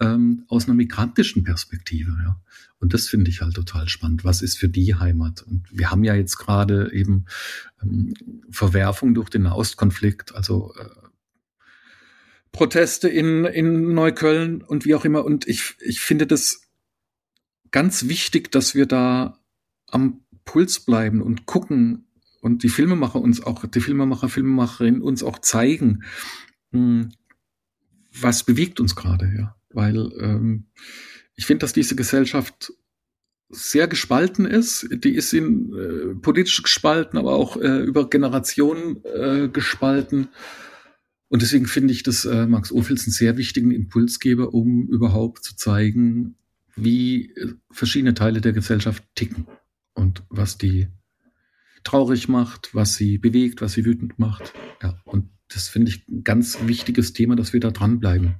[0.00, 2.16] ähm, aus einer migrantischen Perspektive.
[2.24, 2.40] Ja.
[2.78, 4.24] Und das finde ich halt total spannend.
[4.24, 5.42] Was ist für die Heimat?
[5.42, 7.24] Und wir haben ja jetzt gerade eben
[7.82, 8.14] ähm,
[8.50, 10.88] Verwerfung durch den Nahostkonflikt, also äh,
[12.52, 15.24] Proteste in, in Neukölln und wie auch immer.
[15.24, 16.62] Und ich, ich finde das
[17.70, 19.38] ganz wichtig, dass wir da
[19.88, 22.06] am Puls bleiben und gucken
[22.40, 26.04] und die Filmemacher uns auch, die Filmemacher, Filmemacherinnen uns auch zeigen,
[26.72, 27.10] hm,
[28.18, 29.56] was bewegt uns gerade, ja.
[29.70, 30.68] Weil ähm,
[31.34, 32.72] ich finde, dass diese Gesellschaft
[33.50, 34.88] sehr gespalten ist.
[34.90, 40.28] Die ist in äh, politisch gespalten, aber auch äh, über Generationen äh, gespalten.
[41.28, 45.56] Und deswegen finde ich, dass äh, Max Ophüls einen sehr wichtigen Impulsgeber, um überhaupt zu
[45.56, 46.36] zeigen,
[46.74, 49.46] wie äh, verschiedene Teile der Gesellschaft ticken
[49.96, 50.88] und was die
[51.82, 54.52] traurig macht, was sie bewegt, was sie wütend macht.
[54.82, 58.36] Ja, und das finde ich ein ganz wichtiges Thema, dass wir da dranbleiben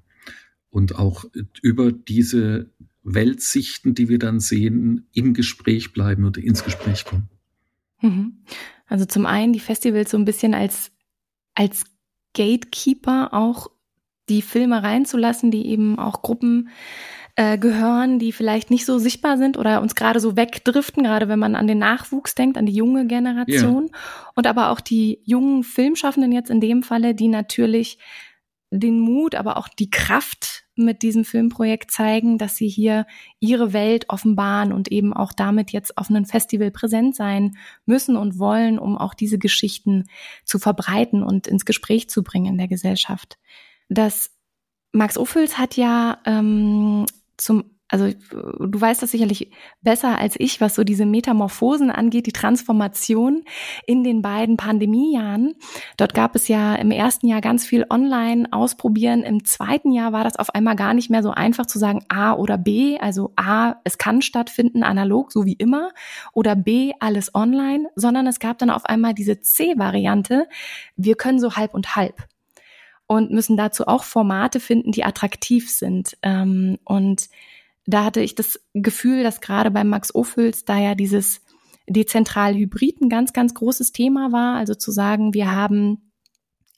[0.70, 1.24] und auch
[1.62, 2.70] über diese
[3.02, 7.28] Weltsichten, die wir dann sehen, im Gespräch bleiben oder ins Gespräch kommen.
[8.00, 8.38] Mhm.
[8.86, 10.90] Also zum einen die Festivals so ein bisschen als,
[11.54, 11.84] als
[12.34, 13.68] Gatekeeper auch
[14.28, 16.68] die Filme reinzulassen, die eben auch Gruppen
[17.36, 21.38] äh, gehören, die vielleicht nicht so sichtbar sind oder uns gerade so wegdriften, gerade wenn
[21.38, 23.84] man an den Nachwuchs denkt, an die junge Generation.
[23.84, 24.32] Yeah.
[24.34, 27.98] Und aber auch die jungen Filmschaffenden jetzt in dem Falle, die natürlich
[28.70, 33.06] den Mut, aber auch die Kraft mit diesem Filmprojekt zeigen, dass sie hier
[33.38, 38.38] ihre Welt offenbaren und eben auch damit jetzt auf einem Festival präsent sein müssen und
[38.38, 40.04] wollen, um auch diese Geschichten
[40.44, 43.38] zu verbreiten und ins Gespräch zu bringen in der Gesellschaft.
[43.88, 44.30] Das
[44.92, 50.74] Max Ophüls hat ja ähm, zum also du weißt das sicherlich besser als ich, was
[50.74, 53.44] so diese Metamorphosen angeht, die Transformation
[53.86, 55.54] in den beiden Pandemiejahren.
[55.96, 59.22] Dort gab es ja im ersten Jahr ganz viel online ausprobieren.
[59.22, 62.32] Im zweiten Jahr war das auf einmal gar nicht mehr so einfach zu sagen A
[62.32, 62.98] oder B.
[62.98, 65.90] Also A, es kann stattfinden analog, so wie immer,
[66.32, 70.48] oder B, alles online, sondern es gab dann auf einmal diese C-Variante.
[70.96, 72.26] Wir können so halb und halb.
[73.06, 76.16] Und müssen dazu auch Formate finden, die attraktiv sind.
[76.22, 77.28] Ähm, und
[77.86, 81.40] da hatte ich das Gefühl, dass gerade bei Max Ophüls da ja dieses
[81.88, 84.56] dezentral Hybrid ein ganz, ganz großes Thema war.
[84.56, 86.05] Also zu sagen, wir haben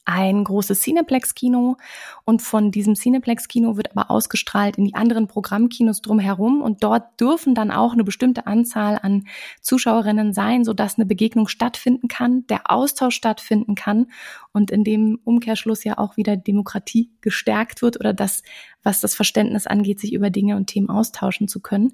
[0.08, 1.76] ein großes Cineplex-Kino
[2.24, 7.54] und von diesem Cineplex-Kino wird aber ausgestrahlt in die anderen Programmkinos drumherum und dort dürfen
[7.54, 9.26] dann auch eine bestimmte Anzahl an
[9.60, 14.06] Zuschauerinnen sein, sodass eine Begegnung stattfinden kann, der Austausch stattfinden kann
[14.52, 18.42] und in dem Umkehrschluss ja auch wieder Demokratie gestärkt wird oder das,
[18.82, 21.92] was das Verständnis angeht, sich über Dinge und Themen austauschen zu können.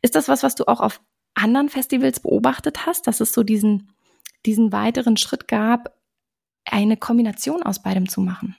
[0.00, 1.02] Ist das was, was du auch auf
[1.34, 3.92] anderen Festivals beobachtet hast, dass es so diesen,
[4.46, 5.99] diesen weiteren Schritt gab,
[6.72, 8.56] eine Kombination aus beidem zu machen?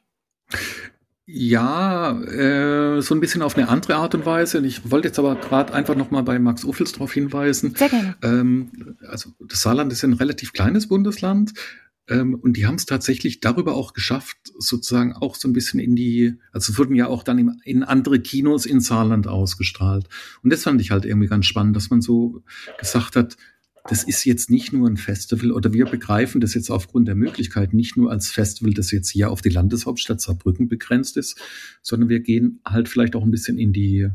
[1.25, 4.65] Ja, äh, so ein bisschen auf eine andere Art und Weise.
[4.65, 7.73] Ich wollte jetzt aber gerade einfach nochmal bei Max Ophüls darauf hinweisen.
[7.75, 8.15] Sehr gerne.
[8.21, 11.53] Ähm, also das Saarland ist ein relativ kleines Bundesland.
[12.09, 15.95] Ähm, und die haben es tatsächlich darüber auch geschafft, sozusagen auch so ein bisschen in
[15.95, 20.09] die, also wurden ja auch dann in, in andere Kinos in Saarland ausgestrahlt.
[20.43, 22.43] Und das fand ich halt irgendwie ganz spannend, dass man so
[22.77, 23.37] gesagt hat,
[23.89, 27.73] das ist jetzt nicht nur ein Festival oder wir begreifen das jetzt aufgrund der Möglichkeit
[27.73, 31.39] nicht nur als Festival, das jetzt hier auf die Landeshauptstadt Saarbrücken begrenzt ist,
[31.81, 34.09] sondern wir gehen halt vielleicht auch ein bisschen in die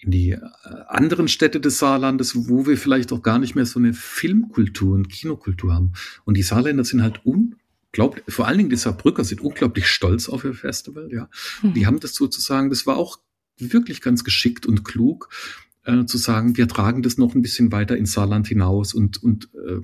[0.00, 0.40] in die äh,
[0.86, 5.08] anderen Städte des Saarlandes, wo wir vielleicht auch gar nicht mehr so eine Filmkultur und
[5.08, 5.92] Kinokultur haben.
[6.24, 10.44] Und die Saarländer sind halt unglaublich, vor allen Dingen die Saarbrücker sind unglaublich stolz auf
[10.44, 11.28] ihr Festival, ja.
[11.62, 11.74] Mhm.
[11.74, 13.18] Die haben das sozusagen, das war auch
[13.56, 15.30] wirklich ganz geschickt und klug,
[15.88, 19.48] äh, zu sagen, wir tragen das noch ein bisschen weiter ins Saarland hinaus und, und
[19.54, 19.80] äh,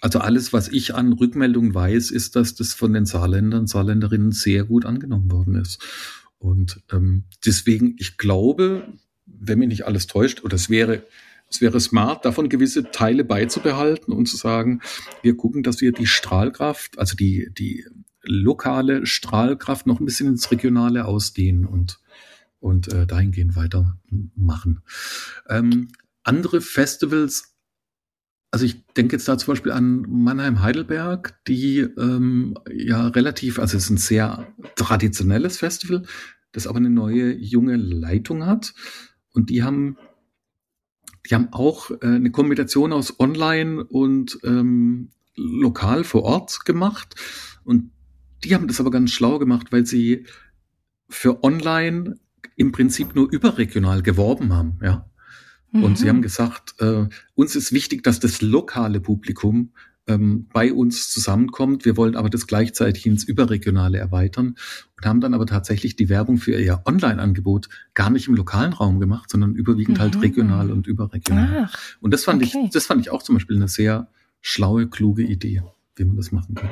[0.00, 4.64] also alles, was ich an Rückmeldungen weiß, ist, dass das von den Saarländern, Saarländerinnen sehr
[4.64, 5.84] gut angenommen worden ist.
[6.38, 8.92] Und ähm, deswegen, ich glaube,
[9.26, 11.02] wenn mich nicht alles täuscht, oder es wäre,
[11.50, 14.80] es wäre smart, davon gewisse Teile beizubehalten und zu sagen,
[15.22, 17.84] wir gucken, dass wir die Strahlkraft, also die, die
[18.22, 21.98] lokale Strahlkraft noch ein bisschen ins Regionale ausdehnen und
[22.60, 24.82] und äh, dahingehend weitermachen.
[25.48, 25.88] Ähm,
[26.22, 27.54] andere Festivals,
[28.50, 33.84] also ich denke jetzt da zum Beispiel an Mannheim-Heidelberg, die ähm, ja relativ, also es
[33.84, 36.02] ist ein sehr traditionelles Festival,
[36.52, 38.74] das aber eine neue junge Leitung hat.
[39.32, 39.96] Und die haben,
[41.28, 47.14] die haben auch äh, eine Kombination aus Online und ähm, lokal vor Ort gemacht.
[47.64, 47.92] Und
[48.44, 50.26] die haben das aber ganz schlau gemacht, weil sie
[51.08, 52.18] für Online
[52.58, 55.08] im Prinzip nur überregional geworben haben, ja.
[55.70, 55.84] Mhm.
[55.84, 59.72] Und sie haben gesagt, äh, uns ist wichtig, dass das lokale Publikum
[60.06, 61.84] ähm, bei uns zusammenkommt.
[61.84, 64.56] Wir wollen aber das gleichzeitig ins Überregionale erweitern
[64.96, 68.98] und haben dann aber tatsächlich die Werbung für ihr Online-Angebot gar nicht im lokalen Raum
[68.98, 70.20] gemacht, sondern überwiegend halt mhm.
[70.20, 71.68] halt regional und überregional.
[71.68, 72.64] Ach, und das fand okay.
[72.64, 74.08] ich, das fand ich auch zum Beispiel eine sehr
[74.40, 75.62] schlaue, kluge Idee,
[75.96, 76.70] wie man das machen kann.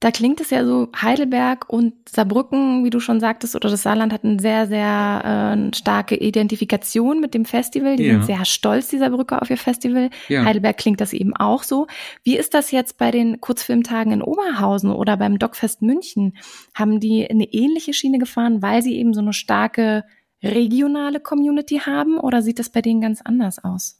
[0.00, 4.12] Da klingt es ja so, Heidelberg und Saarbrücken, wie du schon sagtest, oder das Saarland
[4.12, 7.96] hat eine sehr, sehr äh, starke Identifikation mit dem Festival.
[7.96, 8.12] Die ja.
[8.12, 10.10] sind sehr stolz, die Saarbrücker, auf ihr Festival.
[10.28, 10.44] Ja.
[10.44, 11.88] Heidelberg klingt das eben auch so.
[12.22, 16.36] Wie ist das jetzt bei den Kurzfilmtagen in Oberhausen oder beim Dockfest München?
[16.74, 20.04] Haben die eine ähnliche Schiene gefahren, weil sie eben so eine starke
[20.44, 23.98] regionale Community haben oder sieht das bei denen ganz anders aus?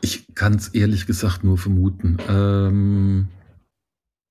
[0.00, 2.16] Ich kann es ehrlich gesagt nur vermuten.
[2.28, 3.28] Ähm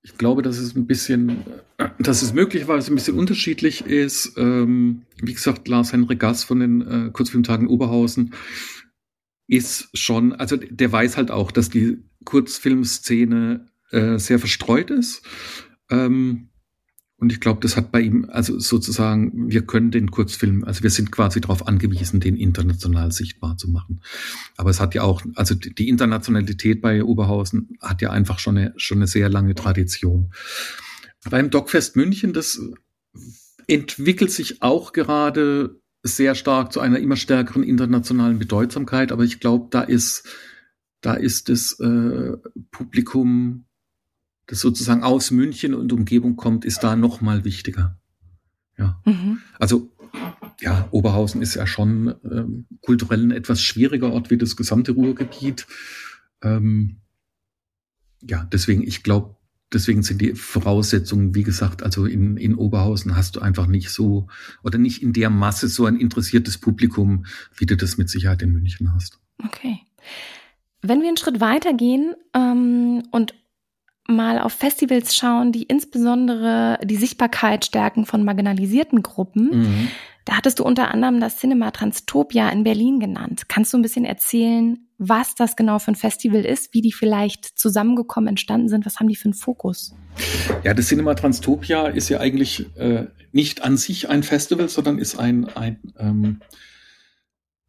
[0.02, 1.44] ich glaube, dass es ein bisschen,
[1.98, 4.32] dass es möglicherweise ein bisschen unterschiedlich ist.
[4.36, 8.34] Ähm, wie gesagt, Lars-Henrik Gass von den äh, Kurzfilmtagen Oberhausen
[9.46, 15.22] ist schon, also der weiß halt auch, dass die Kurzfilmszene äh, sehr verstreut ist.
[15.90, 16.49] Ähm,
[17.20, 20.88] und ich glaube, das hat bei ihm, also sozusagen, wir können den Kurzfilm, also wir
[20.88, 24.00] sind quasi darauf angewiesen, den international sichtbar zu machen.
[24.56, 28.72] Aber es hat ja auch, also die Internationalität bei Oberhausen hat ja einfach schon eine,
[28.76, 30.32] schon eine sehr lange Tradition.
[31.28, 32.58] Beim Dogfest München, das
[33.66, 39.12] entwickelt sich auch gerade sehr stark zu einer immer stärkeren internationalen Bedeutsamkeit.
[39.12, 40.26] Aber ich glaube, da ist,
[41.02, 42.38] da ist das äh,
[42.70, 43.66] Publikum
[44.50, 47.96] das sozusagen aus München und Umgebung kommt, ist da noch mal wichtiger.
[48.76, 49.00] Ja.
[49.04, 49.38] Mhm.
[49.60, 49.92] Also
[50.60, 55.68] ja, Oberhausen ist ja schon ähm, kulturell ein etwas schwieriger Ort wie das gesamte Ruhrgebiet.
[56.42, 56.96] Ähm,
[58.22, 59.36] ja, deswegen, ich glaube,
[59.72, 64.26] deswegen sind die Voraussetzungen, wie gesagt, also in, in Oberhausen hast du einfach nicht so
[64.64, 67.24] oder nicht in der Masse so ein interessiertes Publikum,
[67.56, 69.20] wie du das mit Sicherheit in München hast.
[69.44, 69.78] Okay.
[70.82, 73.34] Wenn wir einen Schritt weitergehen ähm, und
[74.08, 79.50] mal auf Festivals schauen, die insbesondere die Sichtbarkeit stärken von marginalisierten Gruppen.
[79.50, 79.88] Mhm.
[80.24, 83.48] Da hattest du unter anderem das Cinema Transtopia in Berlin genannt.
[83.48, 87.58] Kannst du ein bisschen erzählen, was das genau für ein Festival ist, wie die vielleicht
[87.58, 88.84] zusammengekommen entstanden sind?
[88.84, 89.94] Was haben die für einen Fokus?
[90.62, 95.18] Ja, das Cinema Transtopia ist ja eigentlich äh, nicht an sich ein Festival, sondern ist
[95.18, 96.40] ein, ein, ähm,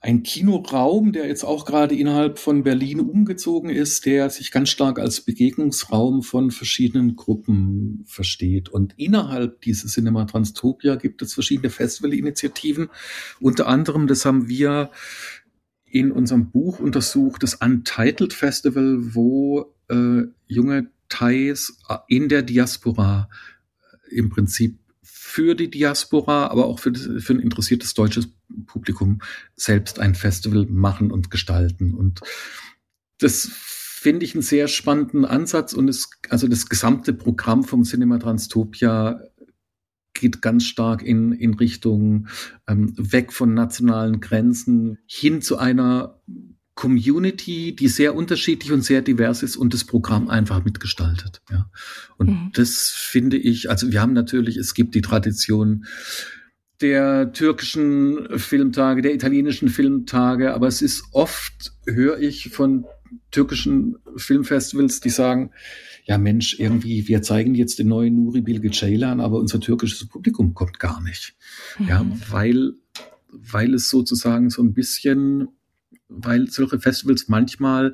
[0.03, 4.97] ein Kinoraum, der jetzt auch gerade innerhalb von Berlin umgezogen ist, der sich ganz stark
[4.97, 8.69] als Begegnungsraum von verschiedenen Gruppen versteht.
[8.69, 12.89] Und innerhalb dieses Cinema Transtopia gibt es verschiedene Festivalinitiativen.
[13.39, 14.89] Unter anderem, das haben wir
[15.85, 21.77] in unserem Buch untersucht, das Untitled Festival, wo äh, junge Thais
[22.07, 23.29] in der Diaspora
[24.09, 24.79] im Prinzip
[25.31, 28.27] für die Diaspora, aber auch für, für ein interessiertes deutsches
[28.65, 29.21] Publikum
[29.55, 31.93] selbst ein Festival machen und gestalten.
[31.93, 32.19] Und
[33.17, 38.17] das finde ich einen sehr spannenden Ansatz und es, also das gesamte Programm vom Cinema
[38.17, 39.21] Transtopia
[40.13, 42.27] geht ganz stark in, in Richtung
[42.67, 46.19] ähm, weg von nationalen Grenzen hin zu einer
[46.75, 51.41] Community, die sehr unterschiedlich und sehr divers ist und das Programm einfach mitgestaltet.
[51.49, 51.69] Ja.
[52.17, 52.51] Und mhm.
[52.53, 55.85] das finde ich, also wir haben natürlich, es gibt die Tradition
[56.79, 62.85] der türkischen Filmtage, der italienischen Filmtage, aber es ist oft, höre ich von
[63.29, 65.51] türkischen Filmfestivals, die sagen,
[66.05, 70.53] ja Mensch, irgendwie, wir zeigen jetzt den neuen Nuri Bilge Ceylan, aber unser türkisches Publikum
[70.53, 71.35] kommt gar nicht.
[71.77, 71.87] Mhm.
[71.87, 72.73] Ja, weil,
[73.29, 75.49] weil es sozusagen so ein bisschen,
[76.11, 77.93] weil solche Festivals manchmal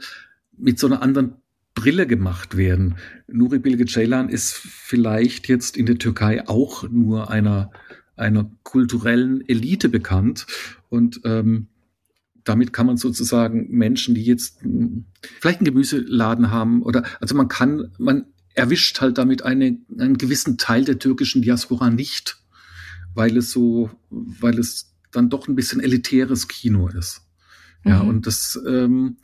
[0.58, 1.36] mit so einer anderen
[1.76, 2.96] Brille gemacht werden.
[3.28, 7.72] Nuri Bilge Ceylan ist vielleicht jetzt in der Türkei auch nur einer,
[8.16, 10.48] einer kulturellen Elite bekannt
[10.90, 11.68] und ähm,
[12.44, 14.60] damit kann man sozusagen Menschen, die jetzt
[15.40, 20.58] vielleicht einen Gemüseladen haben oder also man kann, man erwischt halt damit eine, einen gewissen
[20.58, 22.38] Teil der türkischen Diaspora nicht,
[23.14, 27.27] weil es so, weil es dann doch ein bisschen elitäres Kino ist.
[27.84, 28.10] Ja, mhm.
[28.10, 29.18] und das, ähm,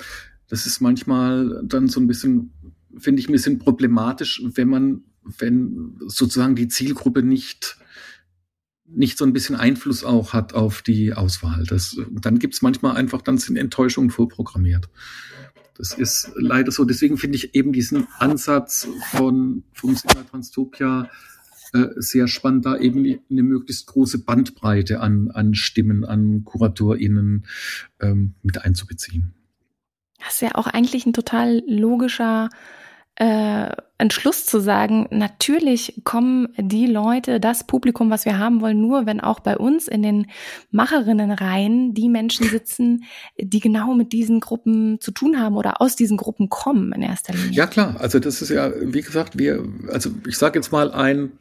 [0.48, 2.54] das ist manchmal dann so ein bisschen,
[2.98, 7.78] finde ich ein bisschen problematisch, wenn man, wenn sozusagen die Zielgruppe nicht
[8.96, 11.64] nicht so ein bisschen Einfluss auch hat auf die Auswahl.
[11.66, 14.88] Das, dann gibt's manchmal einfach, dann sind Enttäuschungen vorprogrammiert.
[15.76, 16.86] Das ist leider so.
[16.86, 21.10] Deswegen finde ich eben diesen Ansatz von vom Cinema Transtopia
[21.96, 27.46] sehr spannend, da eben eine möglichst große Bandbreite an, an Stimmen, an KuratorInnen
[28.02, 29.34] ähm, mit einzubeziehen.
[30.20, 32.50] Das ist ja auch eigentlich ein total logischer
[33.16, 33.70] äh,
[34.00, 39.20] Entschluss zu sagen, natürlich kommen die Leute, das Publikum, was wir haben wollen, nur wenn
[39.20, 40.28] auch bei uns in den
[40.72, 43.04] Macherinnenreihen die Menschen sitzen,
[43.40, 47.34] die genau mit diesen Gruppen zu tun haben oder aus diesen Gruppen kommen in erster
[47.34, 47.52] Linie.
[47.52, 51.32] Ja klar, also das ist ja, wie gesagt, wir, also ich sage jetzt mal ein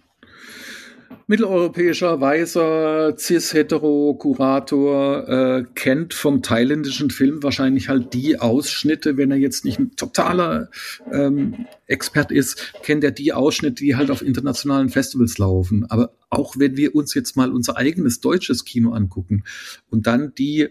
[1.27, 9.65] mitteleuropäischer, weißer, cis-hetero-Kurator äh, kennt vom thailändischen Film wahrscheinlich halt die Ausschnitte, wenn er jetzt
[9.65, 10.71] nicht ein totaler
[11.11, 15.87] ähm, Expert ist, kennt er die Ausschnitte, die halt auf internationalen Festivals laufen.
[15.89, 19.45] Aber auch wenn wir uns jetzt mal unser eigenes deutsches Kino angucken
[19.91, 20.69] und dann die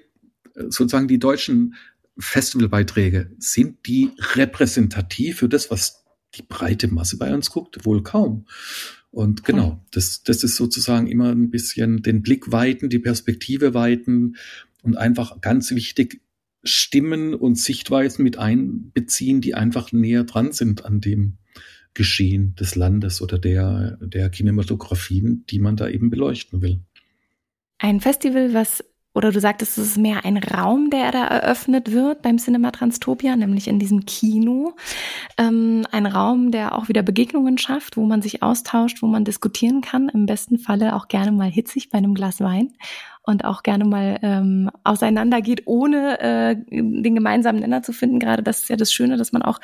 [0.70, 1.76] sozusagen die deutschen
[2.18, 6.04] Festivalbeiträge, sind die repräsentativ für das, was
[6.36, 7.86] die breite Masse bei uns guckt?
[7.86, 8.46] Wohl kaum.
[9.12, 14.38] Und genau, das, das ist sozusagen immer ein bisschen den Blick weiten, die Perspektive weiten
[14.84, 16.22] und einfach ganz wichtig,
[16.64, 21.38] Stimmen und Sichtweisen mit einbeziehen, die einfach näher dran sind an dem
[21.94, 26.80] Geschehen des Landes oder der, der Kinematografien, die man da eben beleuchten will.
[27.80, 28.84] Ein Festival, was
[29.14, 33.36] oder du sagtest, es ist mehr ein Raum, der da eröffnet wird beim Cinema Transtopia,
[33.36, 34.74] nämlich in diesem Kino.
[35.38, 39.82] Ähm, ein Raum, der auch wieder Begegnungen schafft, wo man sich austauscht, wo man diskutieren
[39.82, 40.08] kann.
[40.10, 42.74] Im besten Falle auch gerne mal hitzig bei einem Glas Wein
[43.24, 48.20] und auch gerne mal ähm, auseinandergeht, ohne äh, den gemeinsamen Nenner zu finden.
[48.20, 49.60] Gerade das ist ja das Schöne, dass man auch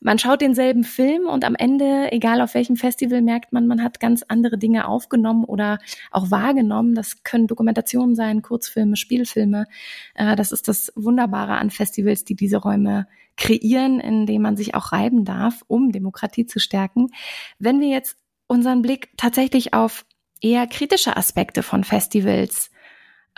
[0.00, 3.98] man schaut denselben Film und am Ende, egal auf welchem Festival, merkt man, man hat
[3.98, 5.78] ganz andere Dinge aufgenommen oder
[6.10, 6.94] auch wahrgenommen.
[6.94, 9.66] Das können Dokumentationen sein, Kurzfilme, Spielfilme.
[10.14, 14.74] Äh, das ist das Wunderbare an Festivals, die diese Räume kreieren, in denen man sich
[14.74, 17.08] auch reiben darf, um Demokratie zu stärken.
[17.58, 18.16] Wenn wir jetzt
[18.46, 20.04] unseren Blick tatsächlich auf
[20.40, 22.70] eher kritische Aspekte von Festivals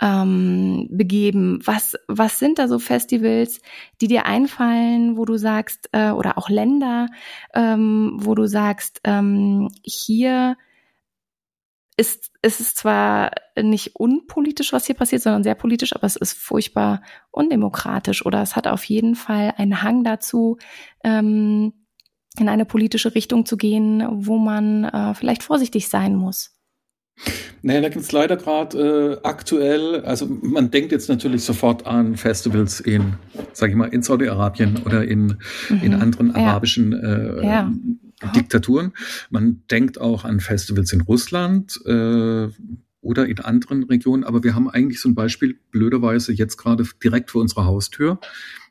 [0.01, 1.59] ähm, begeben?
[1.65, 3.61] Was, was sind da so Festivals,
[4.01, 7.07] die dir einfallen, wo du sagst, äh, oder auch Länder,
[7.53, 10.57] ähm, wo du sagst, ähm, hier
[11.97, 13.31] ist, ist es zwar
[13.61, 18.55] nicht unpolitisch, was hier passiert, sondern sehr politisch, aber es ist furchtbar undemokratisch oder es
[18.55, 20.57] hat auf jeden Fall einen Hang dazu,
[21.03, 21.73] ähm,
[22.37, 26.58] in eine politische Richtung zu gehen, wo man äh, vielleicht vorsichtig sein muss.
[27.61, 32.15] Naja, da gibt es leider gerade äh, aktuell, also man denkt jetzt natürlich sofort an
[32.15, 33.15] Festivals in,
[33.51, 35.37] sag ich mal, in Saudi-Arabien oder in,
[35.69, 35.81] mhm.
[35.81, 36.35] in anderen ja.
[36.35, 37.73] arabischen äh, ja.
[38.35, 38.93] Diktaturen.
[39.29, 42.47] Man denkt auch an Festivals in Russland äh,
[43.01, 47.31] oder in anderen Regionen, aber wir haben eigentlich so ein Beispiel blöderweise jetzt gerade direkt
[47.31, 48.19] vor unserer Haustür,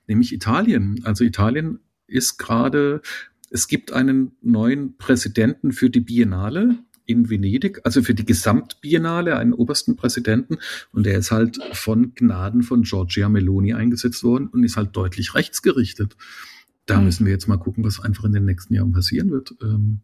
[0.07, 1.01] nämlich Italien.
[1.05, 3.03] Also Italien ist gerade,
[3.51, 6.79] es gibt einen neuen Präsidenten für die Biennale
[7.09, 10.59] in Venedig, also für die Gesamtbiennale, einen obersten Präsidenten.
[10.93, 15.35] Und der ist halt von Gnaden von Giorgia Meloni eingesetzt worden und ist halt deutlich
[15.35, 16.17] rechtsgerichtet.
[16.85, 17.07] Da mhm.
[17.07, 19.55] müssen wir jetzt mal gucken, was einfach in den nächsten Jahren passieren wird.
[19.63, 20.01] Ähm,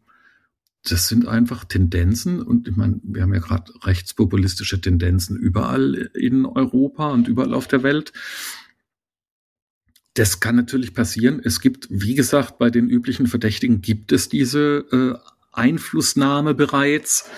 [0.82, 6.44] das sind einfach Tendenzen und ich meine, wir haben ja gerade rechtspopulistische Tendenzen überall in
[6.44, 8.12] Europa und überall auf der Welt.
[10.14, 11.40] Das kann natürlich passieren.
[11.42, 17.30] Es gibt, wie gesagt, bei den üblichen Verdächtigen gibt es diese äh, Einflussnahme bereits.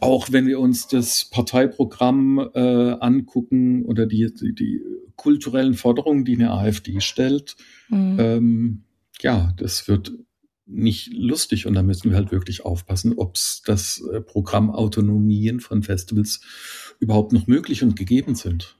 [0.00, 4.80] Auch wenn wir uns das Parteiprogramm äh, angucken oder die, die, die,
[5.16, 7.56] kulturellen Forderungen, die eine AfD stellt,
[7.90, 8.16] mhm.
[8.18, 8.84] ähm,
[9.20, 10.12] ja, das wird
[10.64, 13.34] nicht lustig und da müssen wir halt wirklich aufpassen, ob
[13.66, 16.40] das äh, Programm Autonomien von Festivals
[17.00, 18.76] überhaupt noch möglich und gegeben sind.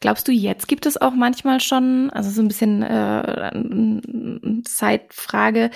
[0.00, 5.70] Glaubst du, jetzt gibt es auch manchmal schon, also so ein bisschen äh, Zeitfrage,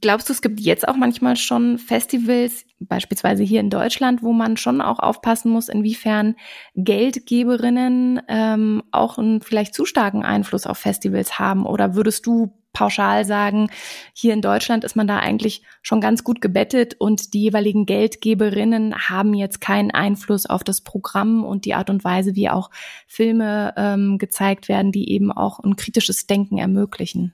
[0.00, 4.56] Glaubst du, es gibt jetzt auch manchmal schon Festivals, beispielsweise hier in Deutschland, wo man
[4.56, 6.36] schon auch aufpassen muss, inwiefern
[6.76, 11.66] Geldgeberinnen ähm, auch einen vielleicht zu starken Einfluss auf Festivals haben?
[11.66, 13.70] Oder würdest du pauschal sagen,
[14.14, 19.08] hier in Deutschland ist man da eigentlich schon ganz gut gebettet und die jeweiligen Geldgeberinnen
[19.08, 22.70] haben jetzt keinen Einfluss auf das Programm und die Art und Weise, wie auch
[23.08, 27.32] Filme ähm, gezeigt werden, die eben auch ein kritisches Denken ermöglichen?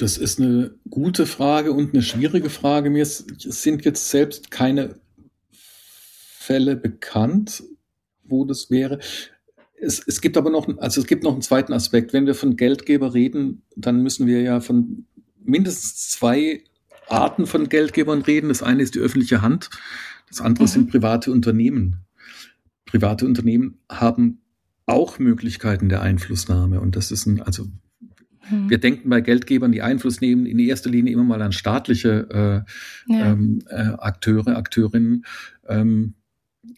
[0.00, 2.88] Das ist eine gute Frage und eine schwierige Frage.
[2.88, 4.94] Mir sind jetzt selbst keine
[5.50, 7.62] Fälle bekannt,
[8.24, 8.98] wo das wäre.
[9.78, 12.14] Es, es gibt aber noch, also es gibt noch einen zweiten Aspekt.
[12.14, 15.04] Wenn wir von Geldgeber reden, dann müssen wir ja von
[15.44, 16.64] mindestens zwei
[17.06, 18.48] Arten von Geldgebern reden.
[18.48, 19.68] Das eine ist die öffentliche Hand,
[20.30, 20.68] das andere mhm.
[20.68, 21.96] sind private Unternehmen.
[22.86, 24.40] Private Unternehmen haben
[24.86, 27.66] auch Möglichkeiten der Einflussnahme und das ist ein, also
[28.50, 28.80] wir mhm.
[28.80, 32.64] denken bei Geldgebern, die Einfluss nehmen, in erster Linie immer mal an staatliche
[33.08, 33.32] äh, ja.
[33.32, 35.24] ähm, äh, Akteure, Akteurinnen.
[35.68, 36.14] Ähm,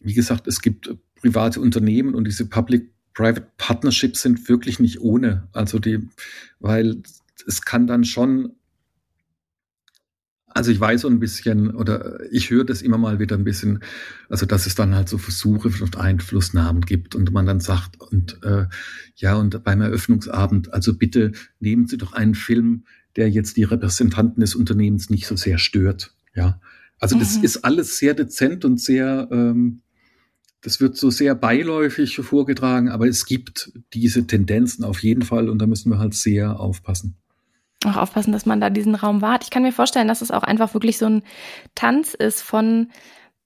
[0.00, 5.48] wie gesagt, es gibt private Unternehmen und diese Public-Private Partnerships sind wirklich nicht ohne.
[5.52, 6.08] Also die,
[6.60, 7.02] weil
[7.46, 8.52] es kann dann schon
[10.54, 13.80] also ich weiß so ein bisschen, oder ich höre das immer mal wieder ein bisschen,
[14.28, 18.42] also dass es dann halt so Versuche von Einflussnahmen gibt und man dann sagt, und
[18.42, 18.66] äh,
[19.16, 22.84] ja, und beim Eröffnungsabend, also bitte nehmen Sie doch einen Film,
[23.16, 26.14] der jetzt die Repräsentanten des Unternehmens nicht so sehr stört.
[26.34, 26.60] Ja.
[26.98, 27.44] Also das mhm.
[27.44, 29.80] ist alles sehr dezent und sehr, ähm,
[30.60, 35.58] das wird so sehr beiläufig vorgetragen, aber es gibt diese Tendenzen auf jeden Fall und
[35.58, 37.16] da müssen wir halt sehr aufpassen
[37.86, 39.44] auch aufpassen, dass man da diesen Raum wahrt.
[39.44, 41.22] Ich kann mir vorstellen, dass es auch einfach wirklich so ein
[41.74, 42.90] Tanz ist von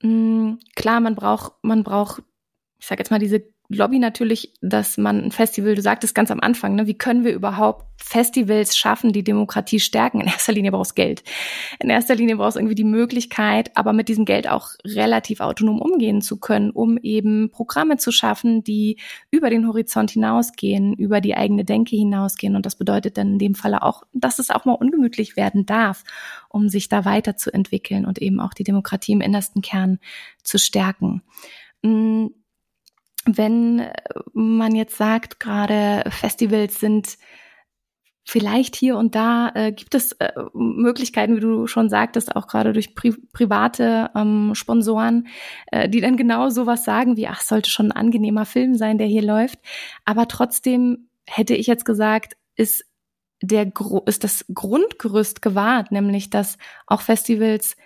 [0.01, 2.23] mh, mm, klar, man braucht, man braucht,
[2.79, 6.39] ich sag jetzt mal, diese Lobby natürlich, dass man ein Festival, du sagtest ganz am
[6.39, 10.21] Anfang, ne, wie können wir überhaupt Festivals schaffen, die Demokratie stärken?
[10.21, 11.23] In erster Linie brauchst Geld.
[11.79, 16.21] In erster Linie brauchst irgendwie die Möglichkeit, aber mit diesem Geld auch relativ autonom umgehen
[16.21, 18.99] zu können, um eben Programme zu schaffen, die
[19.31, 22.55] über den Horizont hinausgehen, über die eigene Denke hinausgehen.
[22.55, 26.05] Und das bedeutet dann in dem Falle auch, dass es auch mal ungemütlich werden darf,
[26.47, 29.99] um sich da weiterzuentwickeln und eben auch die Demokratie im innersten Kern
[30.41, 31.21] zu stärken
[31.81, 32.27] mm,
[33.27, 33.87] wenn
[34.33, 37.17] man jetzt sagt, gerade Festivals sind
[38.27, 42.73] vielleicht hier und da äh, gibt es äh, Möglichkeiten, wie du schon sagtest, auch gerade
[42.73, 45.27] durch pri private ähm, Sponsoren,
[45.71, 49.07] äh, die dann genau sowas sagen wie, ach, sollte schon ein angenehmer Film sein, der
[49.07, 49.59] hier läuft.
[50.03, 52.85] Aber trotzdem hätte ich jetzt gesagt, ist
[53.41, 53.71] der
[54.07, 57.77] ist das Grundgerüst gewahrt, nämlich dass auch Festivals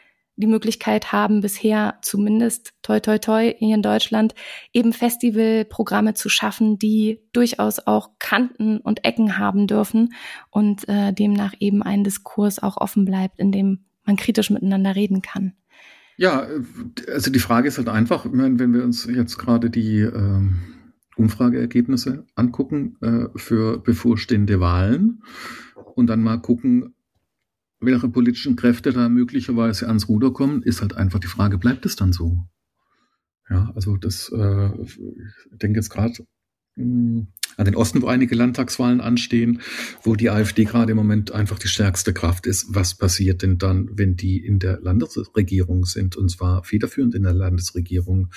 [0.41, 4.35] die Möglichkeit haben, bisher zumindest toi toi toi hier in Deutschland
[4.73, 10.13] eben Festivalprogramme zu schaffen, die durchaus auch Kanten und Ecken haben dürfen
[10.49, 15.21] und äh, demnach eben ein Diskurs auch offen bleibt, in dem man kritisch miteinander reden
[15.21, 15.53] kann.
[16.17, 16.47] Ja,
[17.07, 20.41] also die Frage ist halt einfach, wenn wir uns jetzt gerade die äh,
[21.15, 25.23] Umfrageergebnisse angucken äh, für bevorstehende Wahlen
[25.95, 26.93] und dann mal gucken,
[27.81, 31.95] welche politischen Kräfte da möglicherweise ans Ruder kommen, ist halt einfach die Frage, bleibt es
[31.95, 32.47] dann so?
[33.49, 34.99] Ja, also das, äh, ich
[35.51, 36.13] denke jetzt gerade
[36.75, 37.27] hm,
[37.57, 39.61] an den Osten, wo einige Landtagswahlen anstehen,
[40.03, 42.67] wo die AfD gerade im Moment einfach die stärkste Kraft ist.
[42.69, 47.33] Was passiert denn dann, wenn die in der Landesregierung sind, und zwar federführend in der
[47.33, 48.29] Landesregierung?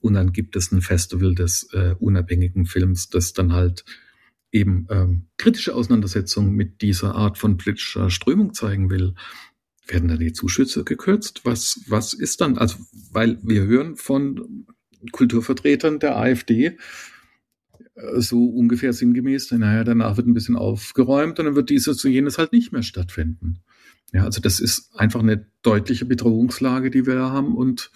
[0.00, 3.84] Und dann gibt es ein Festival des äh, unabhängigen Films, das dann halt
[4.52, 9.14] eben ähm, kritische Auseinandersetzung mit dieser Art von politischer Strömung zeigen will,
[9.86, 11.42] werden dann die Zuschüsse gekürzt?
[11.44, 12.58] Was, was ist dann?
[12.58, 12.78] Also,
[13.12, 14.66] weil wir hören von
[15.12, 16.76] Kulturvertretern der AfD,
[17.94, 22.10] äh, so ungefähr sinngemäß, naja, danach wird ein bisschen aufgeräumt und dann wird dieses und
[22.10, 23.60] jenes halt nicht mehr stattfinden.
[24.12, 27.90] Ja, also das ist einfach eine deutliche Bedrohungslage, die wir haben und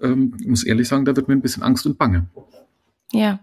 [0.00, 2.28] ähm, muss ehrlich sagen, da wird mir ein bisschen Angst und Bange.
[3.12, 3.40] Ja.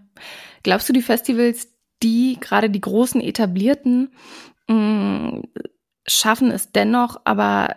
[0.63, 1.69] Glaubst du, die Festivals,
[2.03, 4.13] die gerade die großen etablierten,
[4.67, 5.43] mh, mm,
[6.07, 7.75] schaffen es dennoch, aber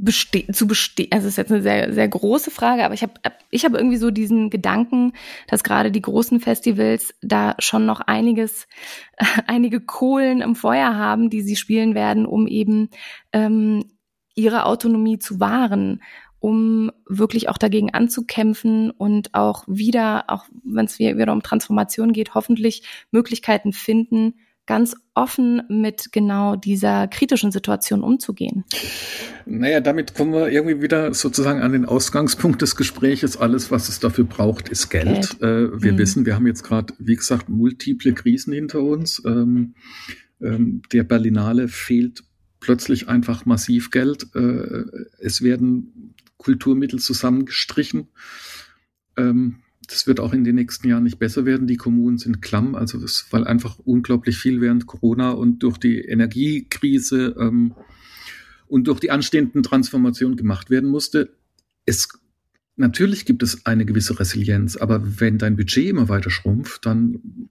[0.00, 1.08] beste zu bestehen.
[1.10, 3.12] Also es ist jetzt eine sehr, sehr große Frage, aber ich habe
[3.50, 5.12] ich hab irgendwie so diesen Gedanken,
[5.48, 8.68] dass gerade die großen Festivals da schon noch einiges,
[9.46, 12.90] einige Kohlen im Feuer haben, die sie spielen werden, um eben
[13.32, 13.84] ähm,
[14.34, 16.00] ihre Autonomie zu wahren,
[16.40, 22.34] um wirklich auch dagegen anzukämpfen und auch wieder, auch wenn es wieder um Transformation geht,
[22.34, 24.34] hoffentlich Möglichkeiten finden,
[24.68, 28.64] ganz offen mit genau dieser kritischen Situation umzugehen?
[29.46, 33.38] Naja, damit kommen wir irgendwie wieder sozusagen an den Ausgangspunkt des Gespräches.
[33.38, 35.40] Alles, was es dafür braucht, ist Geld.
[35.40, 35.42] Geld.
[35.42, 35.98] Äh, wir mhm.
[35.98, 39.22] wissen, wir haben jetzt gerade, wie gesagt, multiple Krisen hinter uns.
[39.24, 39.74] Ähm,
[40.40, 42.22] ähm, der Berlinale fehlt
[42.60, 44.26] plötzlich einfach massiv Geld.
[44.34, 44.84] Äh,
[45.18, 48.08] es werden Kulturmittel zusammengestrichen.
[49.16, 51.66] Ähm, das wird auch in den nächsten Jahren nicht besser werden.
[51.66, 56.00] Die Kommunen sind klamm, also das, weil einfach unglaublich viel während Corona und durch die
[56.00, 57.74] Energiekrise ähm,
[58.66, 61.30] und durch die anstehenden Transformationen gemacht werden musste.
[61.86, 62.08] Es
[62.76, 67.48] natürlich gibt es eine gewisse Resilienz, aber wenn dein Budget immer weiter schrumpft, dann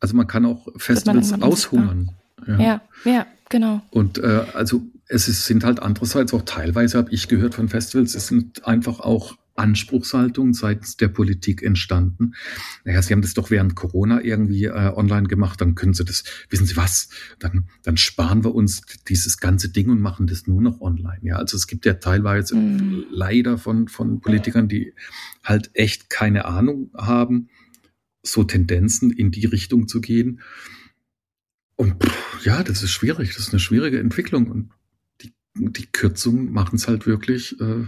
[0.00, 2.10] also man kann auch Festivals aushungern.
[2.48, 2.58] Ja.
[2.58, 3.82] ja, ja, genau.
[3.90, 4.82] Und äh, also
[5.12, 9.00] es ist, sind halt andererseits auch teilweise, habe ich gehört von Festivals, es sind einfach
[9.00, 12.32] auch Anspruchshaltung seitens der Politik entstanden.
[12.84, 16.24] Naja, Sie haben das doch während Corona irgendwie äh, online gemacht, dann können Sie das,
[16.48, 20.62] wissen Sie was, dann, dann sparen wir uns dieses ganze Ding und machen das nur
[20.62, 21.20] noch online.
[21.20, 23.04] Ja, also es gibt ja teilweise mhm.
[23.10, 24.94] leider von, von Politikern, die
[25.44, 27.50] halt echt keine Ahnung haben,
[28.22, 30.40] so Tendenzen in die Richtung zu gehen.
[31.76, 34.70] Und pff, ja, das ist schwierig, das ist eine schwierige Entwicklung und
[35.54, 37.86] die, Kürzungen machen es halt wirklich äh,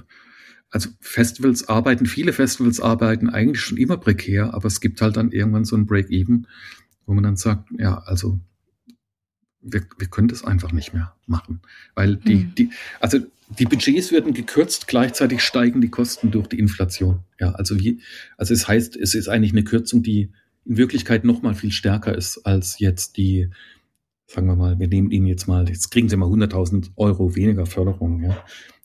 [0.75, 5.31] also Festivals arbeiten, viele Festivals arbeiten eigentlich schon immer prekär, aber es gibt halt dann
[5.31, 6.49] irgendwann so ein Break-Even,
[7.07, 8.41] wo man dann sagt, ja, also
[9.61, 11.61] wir, wir können das einfach nicht mehr machen.
[11.95, 12.55] Weil die, hm.
[12.57, 13.21] die, also
[13.59, 17.21] die Budgets werden gekürzt, gleichzeitig steigen die Kosten durch die Inflation.
[17.39, 18.01] Ja, also wie,
[18.37, 20.33] also es heißt, es ist eigentlich eine Kürzung, die
[20.65, 23.51] in Wirklichkeit noch mal viel stärker ist als jetzt die,
[24.27, 27.67] sagen wir mal, wir nehmen Ihnen jetzt mal, jetzt kriegen Sie mal 100.000 Euro weniger
[27.67, 28.23] Förderung.
[28.23, 28.37] Ja,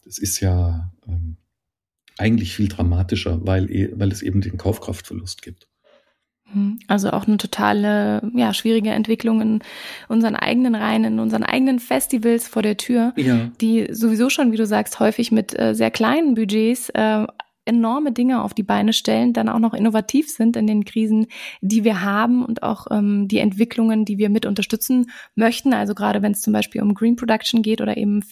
[0.03, 1.37] das ist ja, ähm,
[2.19, 5.67] eigentlich viel dramatischer, weil, e, weil es eben den Kaufkraftverlust gibt.
[6.51, 9.59] Hm, also auch eine totale, ja, schwierige Entwicklung in
[10.07, 13.51] unseren eigenen Reihen, in unseren eigenen Festivals vor der Tür, ja.
[13.61, 17.25] die sowieso schon, wie du sagst, häufig mit äh, sehr kleinen Budgets äh,
[17.69, 21.27] enorme Dinge auf die Beine stellen, dann auch noch innovativ sind in den Krisen,
[21.61, 25.73] die wir haben und auch ähm, die Entwicklungen, die wir mit unterstützen möchten.
[25.73, 28.23] Also gerade wenn es zum Beispiel um Green Production geht oder eben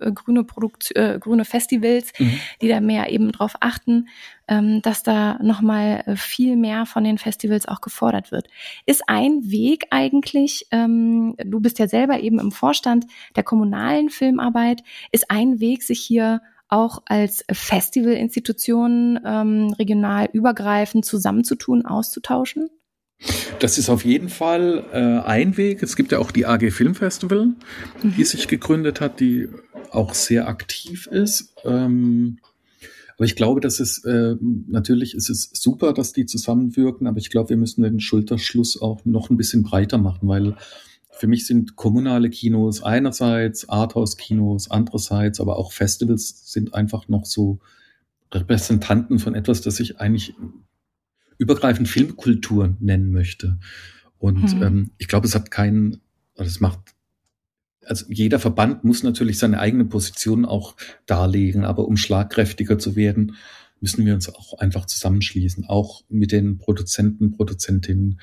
[0.00, 2.38] äh, grüne Produkt, äh, grüne Festivals, mhm.
[2.60, 4.08] die da mehr eben drauf achten,
[4.48, 8.48] ähm, dass da nochmal äh, viel mehr von den Festivals auch gefordert wird.
[8.84, 14.82] Ist ein Weg eigentlich, ähm, du bist ja selber eben im Vorstand der kommunalen Filmarbeit,
[15.10, 22.70] ist ein Weg, sich hier auch als Festivalinstitutionen ähm, regional übergreifend zusammenzutun, auszutauschen?
[23.60, 25.82] Das ist auf jeden Fall äh, ein Weg.
[25.82, 27.46] Es gibt ja auch die AG Film Festival,
[28.02, 28.14] mhm.
[28.16, 29.48] die sich gegründet hat, die
[29.90, 31.54] auch sehr aktiv ist.
[31.64, 32.38] Ähm,
[33.16, 37.30] aber ich glaube, dass es äh, natürlich ist es super, dass die zusammenwirken, aber ich
[37.30, 40.54] glaube, wir müssen den Schulterschluss auch noch ein bisschen breiter machen, weil
[41.16, 47.58] für mich sind kommunale Kinos einerseits, Arthouse-Kinos andererseits, aber auch Festivals sind einfach noch so
[48.32, 50.34] Repräsentanten von etwas, das ich eigentlich
[51.38, 53.58] übergreifend Filmkultur nennen möchte.
[54.18, 54.62] Und hm.
[54.62, 56.02] ähm, ich glaube, es hat keinen,
[56.34, 56.80] es macht,
[57.86, 63.36] also jeder Verband muss natürlich seine eigene Position auch darlegen, aber um schlagkräftiger zu werden,
[63.80, 68.20] müssen wir uns auch einfach zusammenschließen, auch mit den Produzenten, Produzentinnen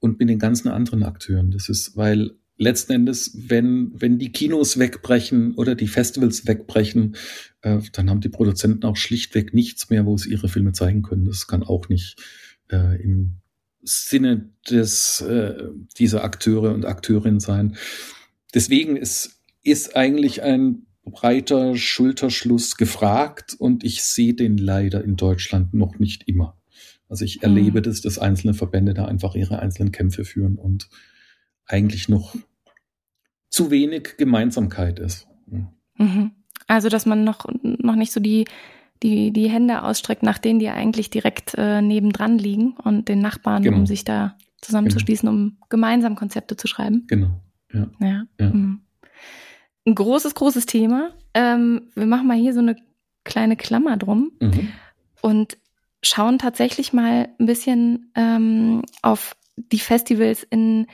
[0.00, 1.50] und mit den ganzen anderen Akteuren.
[1.50, 7.16] Das ist, weil letzten Endes, wenn, wenn die Kinos wegbrechen oder die Festivals wegbrechen,
[7.62, 11.24] äh, dann haben die Produzenten auch schlichtweg nichts mehr, wo sie ihre Filme zeigen können.
[11.24, 12.16] Das kann auch nicht
[12.70, 13.40] äh, im
[13.82, 15.68] Sinne des, äh,
[15.98, 17.76] dieser Akteure und Akteurinnen sein.
[18.54, 25.74] Deswegen ist, ist eigentlich ein breiter Schulterschluss gefragt und ich sehe den leider in Deutschland
[25.74, 26.57] noch nicht immer.
[27.08, 27.84] Also ich erlebe mhm.
[27.84, 30.88] das, dass einzelne Verbände da einfach ihre einzelnen Kämpfe führen und
[31.66, 32.34] eigentlich noch
[33.50, 35.26] zu wenig Gemeinsamkeit ist.
[35.96, 36.32] Mhm.
[36.66, 38.44] Also dass man noch, noch nicht so die,
[39.02, 43.62] die, die Hände ausstreckt nach denen, die eigentlich direkt äh, nebendran liegen und den Nachbarn,
[43.62, 43.78] genau.
[43.78, 45.40] um sich da zusammenzuschließen, genau.
[45.40, 47.04] um gemeinsam Konzepte zu schreiben.
[47.06, 47.40] Genau.
[47.72, 47.88] Ja.
[48.00, 48.24] ja.
[48.38, 48.50] ja.
[48.50, 48.80] Mhm.
[49.86, 51.12] Ein großes, großes Thema.
[51.32, 52.76] Ähm, wir machen mal hier so eine
[53.24, 54.68] kleine Klammer drum mhm.
[55.22, 55.56] und
[56.02, 60.86] schauen tatsächlich mal ein bisschen ähm, auf die Festivals in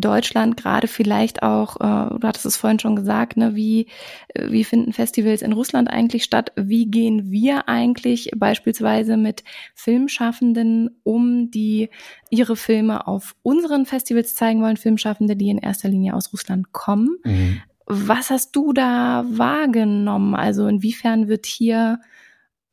[0.00, 3.86] Deutschland gerade vielleicht auch, äh, du hattest es vorhin schon gesagt, ne, wie,
[4.34, 6.52] wie finden Festivals in Russland eigentlich statt?
[6.56, 9.44] Wie gehen wir eigentlich beispielsweise mit
[9.74, 11.90] Filmschaffenden um, die
[12.30, 17.16] ihre Filme auf unseren Festivals zeigen wollen, Filmschaffende, die in erster Linie aus Russland kommen?
[17.24, 17.62] Mhm.
[17.86, 20.34] Was hast du da wahrgenommen?
[20.34, 22.00] Also inwiefern wird hier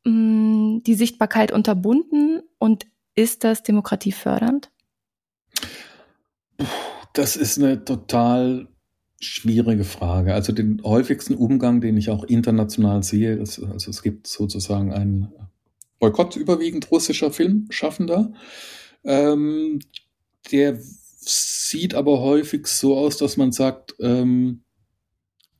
[0.06, 4.72] mh, mm, die Sichtbarkeit unterbunden und ist das demokratiefördernd?
[7.14, 8.68] Das ist eine total
[9.20, 10.34] schwierige Frage.
[10.34, 15.32] Also den häufigsten Umgang, den ich auch international sehe, ist, also es gibt sozusagen einen
[16.00, 18.34] Boykott überwiegend russischer Filmschaffender.
[19.04, 19.80] Ähm,
[20.52, 24.64] der sieht aber häufig so aus, dass man sagt, ähm,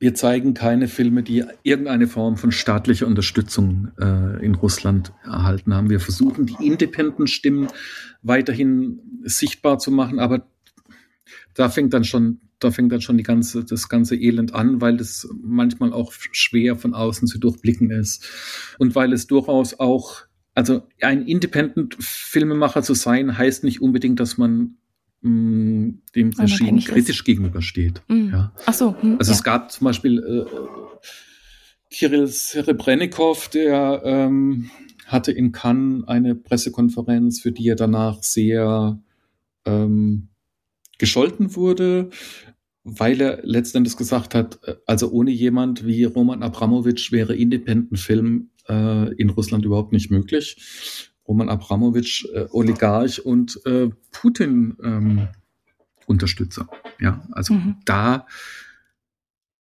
[0.02, 5.90] wir zeigen keine Filme, die irgendeine Form von staatlicher Unterstützung äh, in Russland erhalten haben.
[5.90, 7.68] Wir versuchen, die Independent-Stimmen
[8.20, 10.48] weiterhin sichtbar zu machen, aber
[11.54, 14.96] da fängt dann schon, da fängt dann schon die ganze, das ganze Elend an, weil
[14.96, 18.28] es manchmal auch schwer von außen zu durchblicken ist.
[18.80, 20.22] Und weil es durchaus auch,
[20.52, 24.78] also ein Independent-Filmemacher zu sein, heißt nicht unbedingt, dass man
[25.22, 27.24] mh, dem Regime kritisch ist.
[27.24, 28.02] gegenübersteht.
[28.08, 28.30] Mhm.
[28.30, 28.52] Ja.
[28.66, 28.94] Ach so.
[29.00, 29.36] Hm, also ja.
[29.36, 30.44] es gab zum Beispiel äh,
[31.90, 34.70] Kirill Serebrennikov, der ähm,
[35.06, 39.00] hatte in Cannes eine Pressekonferenz, für die er danach sehr
[39.64, 40.28] ähm,
[40.98, 42.10] gescholten wurde,
[42.84, 48.50] weil er letztendlich gesagt hat, äh, also ohne jemand wie Roman Abramowitsch wäre Independent Film
[48.68, 50.56] äh, in Russland überhaupt nicht möglich.
[51.26, 55.28] Roman Abramowitsch, äh, Oligarch und äh, Putin ähm,
[56.06, 56.68] Unterstützer.
[57.00, 57.76] Ja, also mhm.
[57.84, 58.26] da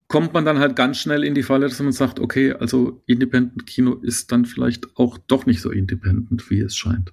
[0.09, 3.67] kommt man dann halt ganz schnell in die Falle, dass man sagt, okay, also Independent
[3.67, 7.13] Kino ist dann vielleicht auch doch nicht so independent, wie es scheint.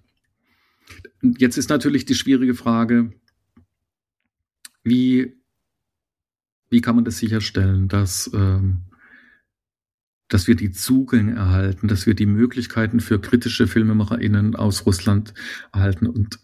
[1.22, 3.12] Jetzt ist natürlich die schwierige Frage,
[4.84, 5.34] wie,
[6.70, 8.82] wie kann man das sicherstellen, dass, ähm,
[10.28, 15.34] dass wir die Zugänge erhalten, dass wir die Möglichkeiten für kritische FilmemacherInnen aus Russland
[15.72, 16.40] erhalten und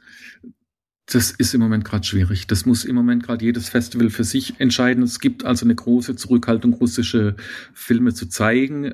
[1.13, 2.47] das ist im Moment gerade schwierig.
[2.47, 5.03] Das muss im Moment gerade jedes Festival für sich entscheiden.
[5.03, 7.35] Es gibt also eine große Zurückhaltung, russische
[7.73, 8.93] Filme zu zeigen.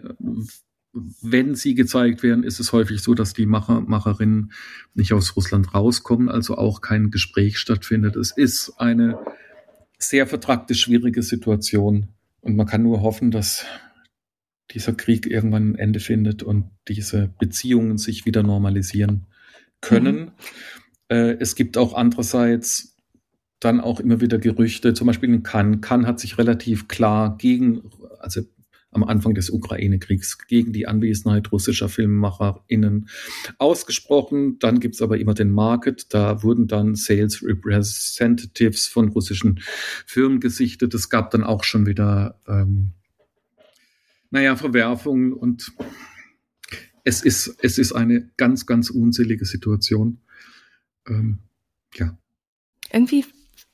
[1.22, 4.52] Wenn sie gezeigt werden, ist es häufig so, dass die Macher, Macherinnen
[4.96, 8.16] nicht aus Russland rauskommen, also auch kein Gespräch stattfindet.
[8.16, 9.20] Es ist eine
[10.00, 12.08] sehr vertragte, schwierige Situation.
[12.42, 13.66] Und man kann nur hoffen, dass
[14.72, 19.28] dieser Krieg irgendwann ein Ende findet und diese Beziehungen sich wieder normalisieren
[19.82, 20.16] können.
[20.16, 20.32] Mhm.
[21.10, 22.96] Äh, es gibt auch andererseits
[23.60, 25.82] dann auch immer wieder Gerüchte, zum Beispiel in Cannes.
[25.82, 27.90] Cannes hat sich relativ klar gegen,
[28.20, 28.42] also
[28.92, 33.10] am Anfang des Ukraine-Kriegs gegen die Anwesenheit russischer FilmemacherInnen
[33.58, 34.60] ausgesprochen.
[34.60, 36.14] Dann gibt's aber immer den Market.
[36.14, 39.60] Da wurden dann Sales Representatives von russischen
[40.06, 40.94] Firmen gesichtet.
[40.94, 42.94] Es gab dann auch schon wieder, ähm,
[44.30, 45.72] naja, Verwerfungen und
[47.04, 50.20] es ist, es ist eine ganz, ganz unselige Situation
[51.10, 51.40] ähm,
[51.96, 52.18] ja.
[52.92, 53.26] Irgendwie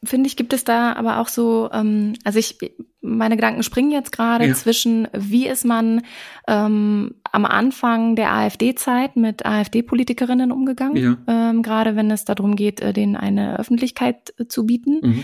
[0.04, 2.58] finde ich, gibt es da aber auch so, ähm, also ich,
[3.01, 4.54] meine Gedanken springen jetzt gerade ja.
[4.54, 6.01] zwischen, wie ist man
[6.47, 11.18] ähm, am Anfang der AfD-Zeit mit AfD-Politikerinnen umgegangen, ja.
[11.28, 14.99] ähm, gerade wenn es darum geht, äh, denen eine Öffentlichkeit äh, zu bieten.
[15.01, 15.24] Mhm.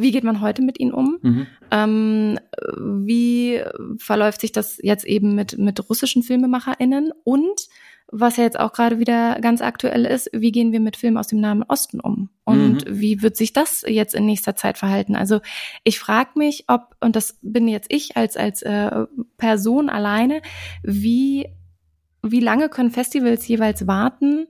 [0.00, 1.18] Wie geht man heute mit ihnen um?
[1.22, 1.46] Mhm.
[1.70, 2.38] Ähm,
[2.78, 3.62] wie
[3.98, 7.12] verläuft sich das jetzt eben mit, mit russischen FilmemacherInnen?
[7.24, 7.68] Und
[8.10, 11.26] was ja jetzt auch gerade wieder ganz aktuell ist, wie gehen wir mit Filmen aus
[11.26, 12.30] dem Nahen Osten um?
[12.44, 13.00] Und mhm.
[13.00, 15.14] wie wird sich das jetzt in nächster Zeit verhalten?
[15.14, 15.40] Also
[15.84, 19.04] ich frage mich, ob, und das bin jetzt ich als, als äh,
[19.36, 20.40] Person alleine,
[20.82, 21.48] wie,
[22.22, 24.46] wie lange können Festivals jeweils warten,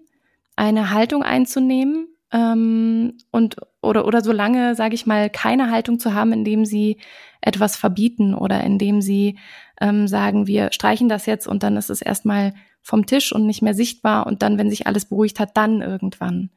[0.55, 6.15] eine Haltung einzunehmen, ähm, und oder oder so lange, sage ich mal, keine Haltung zu
[6.15, 6.99] haben, indem sie
[7.41, 9.39] etwas verbieten oder indem sie
[9.81, 13.63] ähm, sagen, wir streichen das jetzt und dann ist es erstmal vom Tisch und nicht
[13.63, 16.51] mehr sichtbar und dann, wenn sich alles beruhigt hat, dann irgendwann.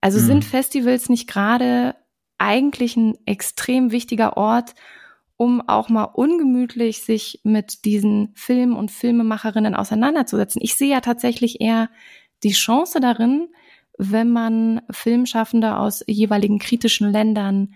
[0.00, 0.24] Also mhm.
[0.24, 1.94] sind Festivals nicht gerade
[2.38, 4.74] eigentlich ein extrem wichtiger Ort,
[5.36, 10.60] um auch mal ungemütlich sich mit diesen Film- und Filmemacherinnen auseinanderzusetzen.
[10.62, 11.90] Ich sehe ja tatsächlich eher
[12.42, 13.48] die Chance darin,
[13.98, 17.74] wenn man Filmschaffende aus jeweiligen kritischen Ländern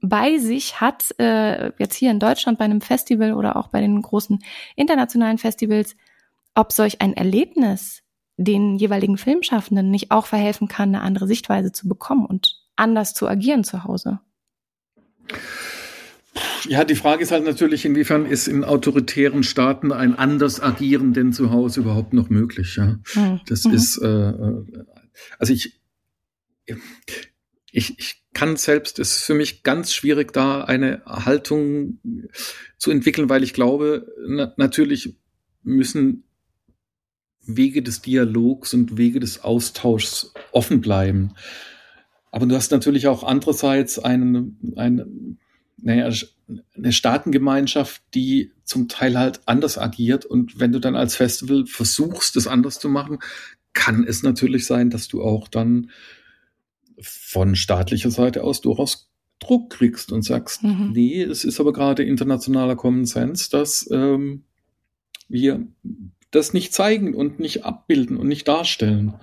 [0.00, 4.02] bei sich hat, äh, jetzt hier in Deutschland bei einem Festival oder auch bei den
[4.02, 4.40] großen
[4.76, 5.96] internationalen Festivals,
[6.54, 8.02] ob solch ein Erlebnis
[8.36, 13.28] den jeweiligen Filmschaffenden nicht auch verhelfen kann, eine andere Sichtweise zu bekommen und anders zu
[13.28, 14.20] agieren zu Hause.
[16.68, 21.32] Ja, die Frage ist halt natürlich, inwiefern ist in autoritären Staaten ein anders agieren denn
[21.32, 22.76] zu Hause überhaupt noch möglich?
[22.76, 23.40] Ja, mhm.
[23.46, 23.74] das mhm.
[23.74, 24.64] ist, äh, äh
[25.38, 25.80] also ich,
[27.70, 32.00] ich, ich kann selbst, es ist für mich ganz schwierig, da eine Haltung
[32.78, 35.16] zu entwickeln, weil ich glaube, na, natürlich
[35.62, 36.24] müssen
[37.46, 41.34] Wege des Dialogs und Wege des Austauschs offen bleiben.
[42.30, 45.38] Aber du hast natürlich auch andererseits einen, einen,
[45.76, 46.10] naja,
[46.74, 50.24] eine Staatengemeinschaft, die zum Teil halt anders agiert.
[50.24, 53.18] Und wenn du dann als Festival versuchst, das anders zu machen,
[53.74, 55.90] kann es natürlich sein, dass du auch dann
[57.00, 59.10] von staatlicher Seite aus durchaus
[59.40, 60.92] Druck kriegst und sagst, mhm.
[60.92, 64.44] nee, es ist aber gerade internationaler Common Sense, dass ähm,
[65.28, 65.66] wir
[66.30, 69.14] das nicht zeigen und nicht abbilden und nicht darstellen.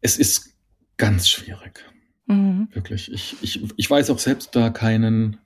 [0.00, 0.54] Es ist
[0.96, 1.84] ganz schwierig.
[2.26, 2.68] Mhm.
[2.72, 3.10] Wirklich.
[3.12, 5.38] Ich, ich, ich weiß auch selbst da keinen,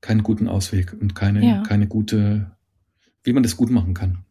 [0.00, 1.62] keinen guten Ausweg und keine, ja.
[1.62, 2.52] keine gute,
[3.22, 4.24] wie man das gut machen kann.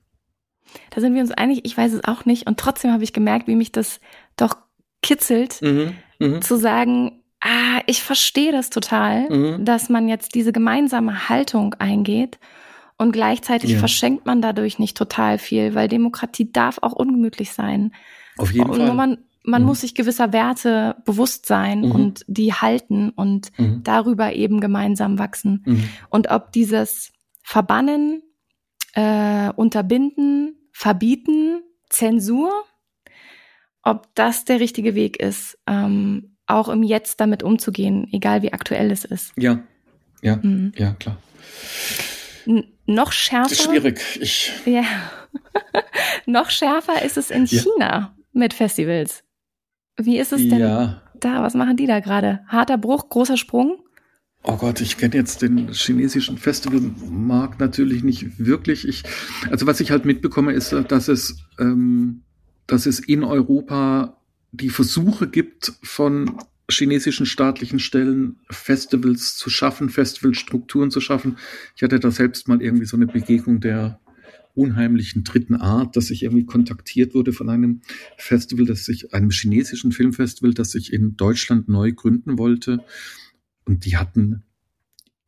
[0.89, 2.47] Da sind wir uns einig, ich weiß es auch nicht.
[2.47, 3.99] Und trotzdem habe ich gemerkt, wie mich das
[4.37, 4.55] doch
[5.01, 6.41] kitzelt, mhm, mh.
[6.41, 9.65] zu sagen, ah, ich verstehe das total, mhm.
[9.65, 12.39] dass man jetzt diese gemeinsame Haltung eingeht
[12.97, 13.79] und gleichzeitig ja.
[13.79, 17.93] verschenkt man dadurch nicht total viel, weil Demokratie darf auch ungemütlich sein.
[18.37, 18.93] Auf jeden und Fall.
[18.93, 19.67] Man, man mhm.
[19.67, 21.91] muss sich gewisser Werte bewusst sein mhm.
[21.91, 23.81] und die halten und mhm.
[23.83, 25.63] darüber eben gemeinsam wachsen.
[25.65, 25.83] Mhm.
[26.09, 27.11] Und ob dieses
[27.41, 28.21] Verbannen,
[28.93, 32.51] äh, Unterbinden, Verbieten, Zensur,
[33.83, 38.91] ob das der richtige Weg ist, ähm, auch im Jetzt damit umzugehen, egal wie aktuell
[38.91, 39.33] es ist.
[39.37, 39.59] Ja,
[40.21, 40.71] ja, mhm.
[40.75, 41.17] ja, klar.
[42.45, 43.49] N noch schärfer.
[43.49, 44.19] Das ist schwierig.
[44.21, 44.51] Ich.
[44.65, 44.83] Ja.
[46.25, 47.61] noch schärfer ist es in ja.
[47.61, 49.23] China mit Festivals.
[49.97, 51.01] Wie ist es denn ja.
[51.19, 51.43] da?
[51.43, 52.41] Was machen die da gerade?
[52.47, 53.83] Harter Bruch, großer Sprung?
[54.43, 58.87] Oh Gott, ich kenne jetzt den chinesischen Festivalmarkt natürlich nicht wirklich.
[58.87, 59.03] Ich,
[59.51, 62.21] also was ich halt mitbekomme, ist, dass es, ähm,
[62.65, 64.17] dass es in Europa
[64.51, 66.37] die Versuche gibt von
[66.69, 71.37] chinesischen staatlichen Stellen Festivals zu schaffen, Festivalstrukturen zu schaffen.
[71.75, 73.99] Ich hatte da selbst mal irgendwie so eine Begegnung der
[74.53, 77.81] unheimlichen dritten Art, dass ich irgendwie kontaktiert wurde von einem
[78.17, 82.83] Festival, das sich, einem chinesischen Filmfestival, das sich in Deutschland neu gründen wollte.
[83.65, 84.43] Und die hatten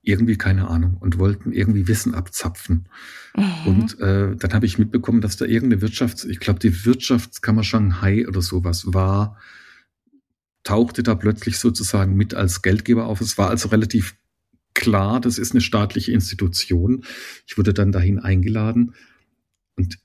[0.01, 2.89] irgendwie keine Ahnung und wollten irgendwie Wissen abzapfen.
[3.36, 3.43] Mhm.
[3.65, 8.27] Und äh, dann habe ich mitbekommen, dass da irgendeine Wirtschafts-, ich glaube, die Wirtschaftskammer Shanghai
[8.27, 9.38] oder sowas war,
[10.63, 13.21] tauchte da plötzlich sozusagen mit als Geldgeber auf.
[13.21, 14.15] Es war also relativ
[14.73, 17.05] klar, das ist eine staatliche Institution.
[17.47, 18.95] Ich wurde dann dahin eingeladen
[19.75, 19.99] und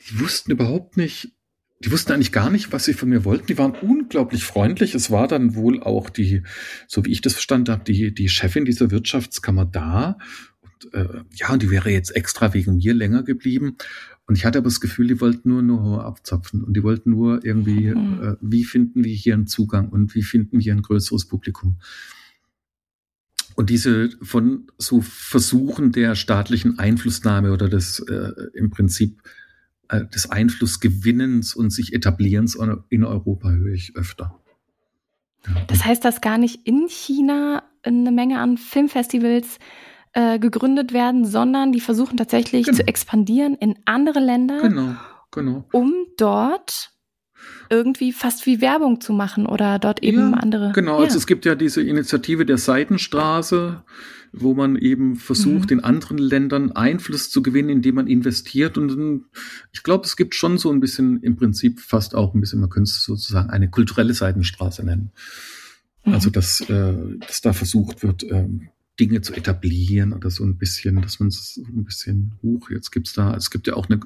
[0.00, 1.35] die wussten überhaupt nicht,
[1.80, 3.46] die wussten eigentlich gar nicht, was sie von mir wollten.
[3.46, 4.94] Die waren unglaublich freundlich.
[4.94, 6.42] Es war dann wohl auch die,
[6.88, 10.16] so wie ich das verstanden habe, die, die Chefin dieser Wirtschaftskammer da.
[10.60, 13.76] Und, äh, ja, und die wäre jetzt extra wegen mir länger geblieben.
[14.26, 17.44] Und ich hatte aber das Gefühl, die wollten nur nur abzapfen und die wollten nur
[17.44, 18.22] irgendwie, mhm.
[18.22, 21.78] äh, wie finden wir hier einen Zugang und wie finden wir ein größeres Publikum.
[23.54, 29.22] Und diese von so Versuchen der staatlichen Einflussnahme oder des äh, im Prinzip
[29.88, 32.58] äh, des Einflussgewinnens und sich etablierens
[32.88, 34.38] in Europa höre ich öfter.
[35.46, 35.54] Ja.
[35.68, 39.58] Das heißt, dass gar nicht in China eine Menge an Filmfestivals
[40.12, 42.78] äh, gegründet werden, sondern die versuchen tatsächlich genau.
[42.78, 44.94] zu expandieren in andere Länder, genau,
[45.30, 45.64] genau.
[45.72, 46.90] um dort
[47.70, 50.72] irgendwie fast wie Werbung zu machen oder dort eben ja, andere.
[50.72, 51.04] Genau, ja.
[51.04, 53.82] also es gibt ja diese Initiative der Seitenstraße,
[54.32, 55.78] wo man eben versucht, mhm.
[55.78, 58.78] in anderen Ländern Einfluss zu gewinnen, indem man investiert.
[58.78, 59.24] Und
[59.72, 62.70] ich glaube, es gibt schon so ein bisschen im Prinzip fast auch ein bisschen, man
[62.70, 65.12] könnte es sozusagen eine kulturelle Seitenstraße nennen.
[66.04, 66.14] Mhm.
[66.14, 66.94] Also dass, äh,
[67.26, 68.68] dass da versucht wird, ähm,
[68.98, 72.70] Dinge zu etablieren oder so ein bisschen, dass man so ein bisschen hoch.
[72.70, 74.00] Jetzt gibt's da, es gibt ja auch eine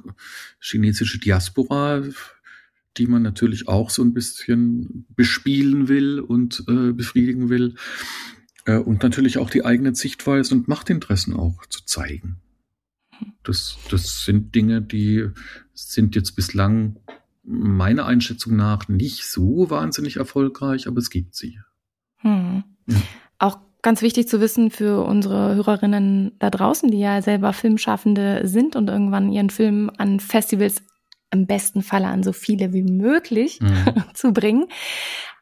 [0.59, 2.03] chinesische Diaspora,
[2.97, 7.75] die man natürlich auch so ein bisschen bespielen will und äh, befriedigen will.
[8.65, 12.37] Äh, und natürlich auch die eigenen Sichtweisen und Machtinteressen auch zu zeigen.
[13.43, 15.29] Das, das sind Dinge, die
[15.73, 16.97] sind jetzt bislang
[17.43, 21.59] meiner Einschätzung nach nicht so wahnsinnig erfolgreich, aber es gibt sie.
[22.17, 22.63] Hm.
[22.87, 22.97] Ja.
[23.39, 28.75] Auch ganz wichtig zu wissen für unsere Hörerinnen da draußen, die ja selber Filmschaffende sind
[28.75, 30.83] und irgendwann ihren Film an Festivals
[31.31, 34.03] im besten Falle an so viele wie möglich mhm.
[34.13, 34.67] zu bringen.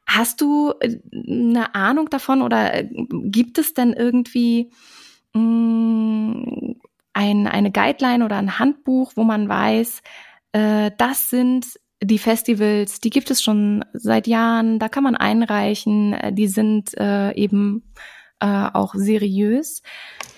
[0.05, 2.89] Hast du äh, eine Ahnung davon oder äh,
[3.25, 4.71] gibt es denn irgendwie
[5.33, 6.75] mh, mm,
[7.13, 10.01] ein, eine Guideline oder ein Handbuch, wo man weiß,
[10.53, 16.13] äh, das sind die Festivals, die gibt es schon seit Jahren, da kann man einreichen,
[16.13, 17.83] äh, die sind äh, eben
[18.39, 19.81] äh, auch seriös.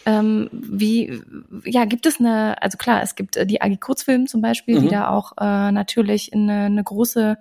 [0.06, 1.22] Ähm, wie,
[1.66, 4.84] ja, gibt es eine, also klar, es gibt äh, die AG Kurzfilm zum Beispiel, mhm.
[4.84, 7.38] die da auch äh, natürlich eine, eine große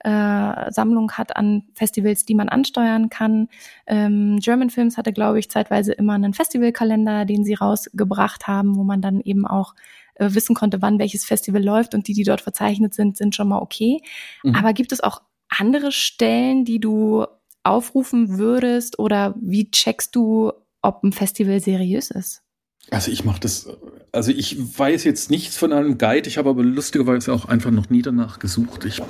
[0.00, 3.48] äh, Sammlung hat an Festivals, die man ansteuern kann.
[3.86, 8.82] Ähm, German Films hatte, glaube ich, zeitweise immer einen Festivalkalender, den sie rausgebracht haben, wo
[8.82, 9.74] man dann eben auch
[10.14, 13.48] äh, wissen konnte, wann welches Festival läuft und die, die dort verzeichnet sind, sind schon
[13.48, 14.00] mal okay.
[14.42, 14.56] Mhm.
[14.56, 17.26] Aber gibt es auch andere Stellen, die du
[17.62, 22.42] aufrufen würdest oder wie checkst du, ob ein Festival seriös ist?
[22.90, 23.68] Also ich mache das,
[24.10, 27.90] also ich weiß jetzt nichts von einem Guide, ich habe aber lustigerweise auch einfach noch
[27.90, 28.84] nie danach gesucht.
[28.84, 29.00] Ich,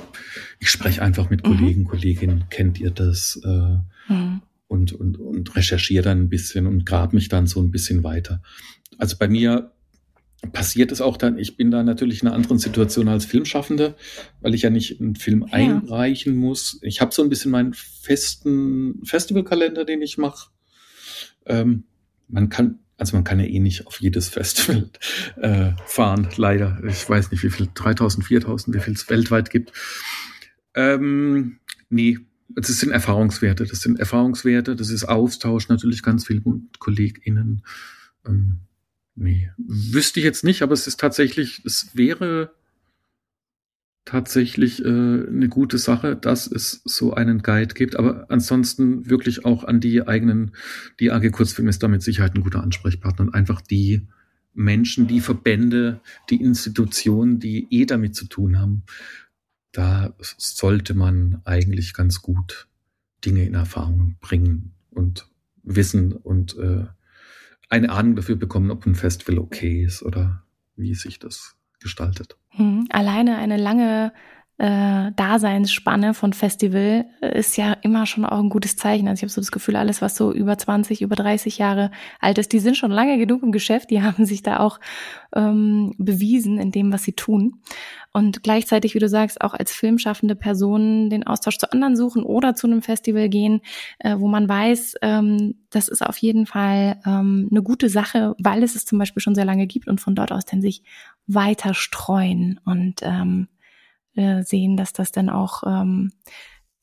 [0.59, 1.57] ich spreche einfach mit mhm.
[1.57, 1.83] Kollegen.
[1.85, 3.41] Kolleginnen, kennt ihr das?
[3.43, 4.41] Äh, mhm.
[4.67, 8.41] und, und, und recherchiere dann ein bisschen und grab mich dann so ein bisschen weiter.
[8.99, 9.71] Also bei mir
[10.51, 13.95] passiert es auch dann, ich bin da natürlich in einer anderen Situation als Filmschaffende,
[14.41, 15.53] weil ich ja nicht einen Film ja.
[15.53, 16.79] einreichen muss.
[16.81, 20.49] Ich habe so ein bisschen meinen festen Festivalkalender, den ich mache.
[21.45, 21.83] Ähm,
[22.27, 24.89] man kann, also man kann ja eh nicht auf jedes Festival
[25.37, 26.81] äh, fahren, leider.
[26.87, 29.73] Ich weiß nicht, wie viel, 3000, 4000, wie viel es weltweit gibt.
[30.75, 32.19] Ähm, nee,
[32.49, 33.65] das sind Erfahrungswerte.
[33.65, 37.63] Das sind Erfahrungswerte, das ist Austausch natürlich ganz viel mit KollegInnen.
[38.25, 38.59] Ähm,
[39.15, 42.51] Nee, wüsste ich jetzt nicht, aber es ist tatsächlich, es wäre
[44.05, 47.95] tatsächlich äh, eine gute Sache, dass es so einen Guide gibt.
[47.95, 50.51] Aber ansonsten wirklich auch an die eigenen,
[50.99, 54.07] die AG Kurzfilm ist da mit Sicherheit ein guter Ansprechpartner und einfach die
[54.53, 58.83] Menschen, die Verbände, die Institutionen, die eh damit zu tun haben.
[59.71, 62.67] Da sollte man eigentlich ganz gut
[63.25, 65.27] Dinge in Erfahrung bringen und
[65.63, 66.85] wissen und äh,
[67.69, 70.43] eine Ahnung dafür bekommen, ob ein Festival okay ist oder
[70.75, 72.37] wie sich das gestaltet.
[72.49, 74.11] Hm, alleine eine lange
[74.57, 79.07] äh, Daseinsspanne von Festival ist ja immer schon auch ein gutes Zeichen.
[79.07, 82.37] Also ich habe so das Gefühl, alles, was so über 20, über 30 Jahre alt
[82.37, 84.79] ist, die sind schon lange genug im Geschäft, die haben sich da auch
[85.35, 87.61] ähm, bewiesen in dem, was sie tun.
[88.15, 92.53] Und gleichzeitig, wie du sagst, auch als filmschaffende Personen den Austausch zu anderen suchen oder
[92.53, 93.61] zu einem Festival gehen,
[93.97, 98.61] äh, wo man weiß, ähm, das ist auf jeden Fall ähm, eine gute Sache, weil
[98.61, 100.83] es es zum Beispiel schon sehr lange gibt und von dort aus dann sich
[101.25, 103.47] weiter streuen und ähm,
[104.15, 106.11] äh, sehen, dass das dann auch ähm,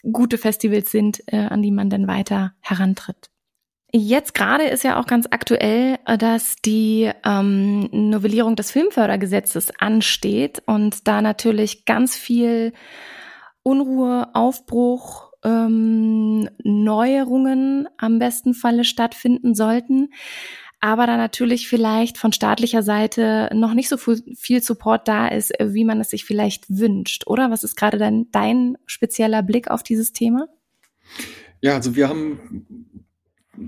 [0.02, 3.29] gute Festivals sind, äh, an die man dann weiter herantritt.
[3.92, 10.62] Jetzt gerade ist ja auch ganz aktuell, äh, dass die ähm, Novellierung des Filmfördergesetzes ansteht
[10.66, 12.72] und da natürlich ganz viel
[13.62, 20.10] Unruhe, Aufbruch, ähm, Neuerungen am besten Falle stattfinden sollten
[20.80, 25.84] aber da natürlich vielleicht von staatlicher Seite noch nicht so viel Support da ist, wie
[25.84, 27.50] man es sich vielleicht wünscht, oder?
[27.50, 30.48] Was ist gerade dein, dein spezieller Blick auf dieses Thema?
[31.60, 32.88] Ja, also wir haben,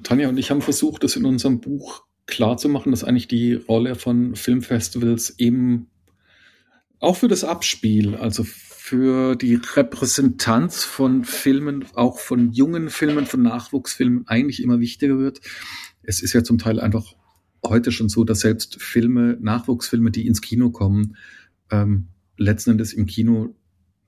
[0.02, 3.54] Tanja und ich haben versucht, das in unserem Buch klar zu machen, dass eigentlich die
[3.54, 5.88] Rolle von Filmfestivals eben
[7.00, 13.42] auch für das Abspiel, also für die Repräsentanz von Filmen, auch von jungen Filmen, von
[13.42, 15.40] Nachwuchsfilmen eigentlich immer wichtiger wird
[16.02, 17.14] es ist ja zum Teil einfach
[17.64, 21.16] heute schon so, dass selbst Filme, Nachwuchsfilme, die ins Kino kommen,
[21.70, 23.54] ähm, letzten Endes im Kino,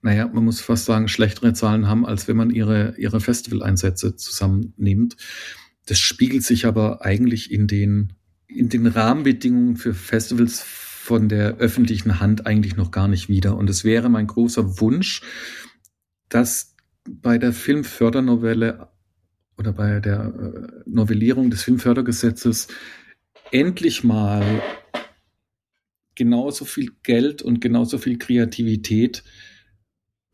[0.02, 5.16] naja, man muss fast sagen, schlechtere Zahlen haben, als wenn man ihre, ihre Festivaleinsätze zusammennimmt.
[5.86, 8.14] Das spiegelt sich aber eigentlich in den,
[8.46, 13.56] in den Rahmenbedingungen für Festivals von der öffentlichen Hand eigentlich noch gar nicht wieder.
[13.56, 15.20] Und es wäre mein großer Wunsch,
[16.30, 16.74] dass
[17.06, 18.88] bei der Filmfördernovelle
[19.58, 22.68] oder bei der äh, Novellierung des Filmfördergesetzes
[23.52, 24.62] endlich mal
[26.14, 29.22] genauso viel Geld und genauso viel Kreativität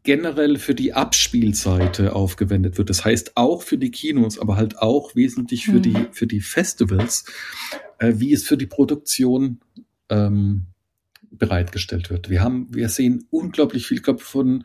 [0.02, 2.90] generell für die Abspielseite aufgewendet wird.
[2.90, 5.82] Das heißt auch für die Kinos, aber halt auch wesentlich für mhm.
[5.82, 7.24] die für die Festivals,
[7.98, 9.60] äh, wie es für die Produktion
[10.08, 10.66] ähm,
[11.30, 12.30] bereitgestellt wird.
[12.30, 14.64] Wir haben, wir sehen unglaublich viel, glaube von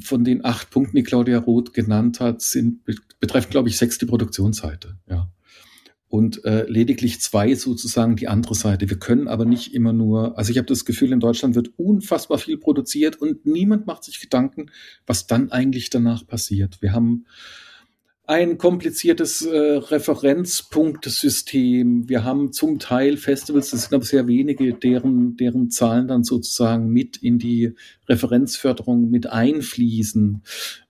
[0.00, 2.80] von den acht Punkten, die Claudia Roth genannt hat, sind,
[3.20, 5.30] betreffen, glaube ich, sechs die Produktionsseite, ja.
[6.16, 8.88] Und äh, lediglich zwei sozusagen die andere Seite.
[8.88, 12.38] Wir können aber nicht immer nur, also ich habe das Gefühl, in Deutschland wird unfassbar
[12.38, 14.70] viel produziert und niemand macht sich Gedanken,
[15.06, 16.80] was dann eigentlich danach passiert.
[16.80, 17.26] Wir haben
[18.24, 22.08] ein kompliziertes äh, Referenzpunktesystem.
[22.08, 26.88] Wir haben zum Teil Festivals, das sind aber sehr wenige, deren, deren Zahlen dann sozusagen
[26.88, 27.74] mit in die
[28.08, 30.42] Referenzförderung mit einfließen.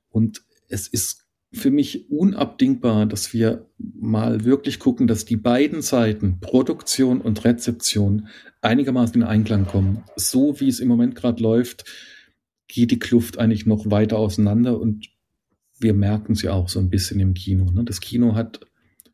[0.09, 1.26] Und es ist
[1.57, 8.29] für mich unabdingbar, dass wir mal wirklich gucken, dass die beiden Seiten, Produktion und Rezeption,
[8.61, 10.05] einigermaßen in Einklang kommen.
[10.17, 11.85] So wie es im Moment gerade läuft,
[12.69, 15.09] geht die Kluft eigentlich noch weiter auseinander und
[15.79, 17.71] wir merken ja auch so ein bisschen im Kino.
[17.71, 17.85] Ne?
[17.85, 18.61] Das Kino hat,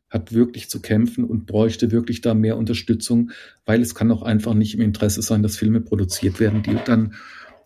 [0.09, 3.31] hat wirklich zu kämpfen und bräuchte wirklich da mehr Unterstützung,
[3.65, 7.15] weil es kann auch einfach nicht im Interesse sein, dass Filme produziert werden, die dann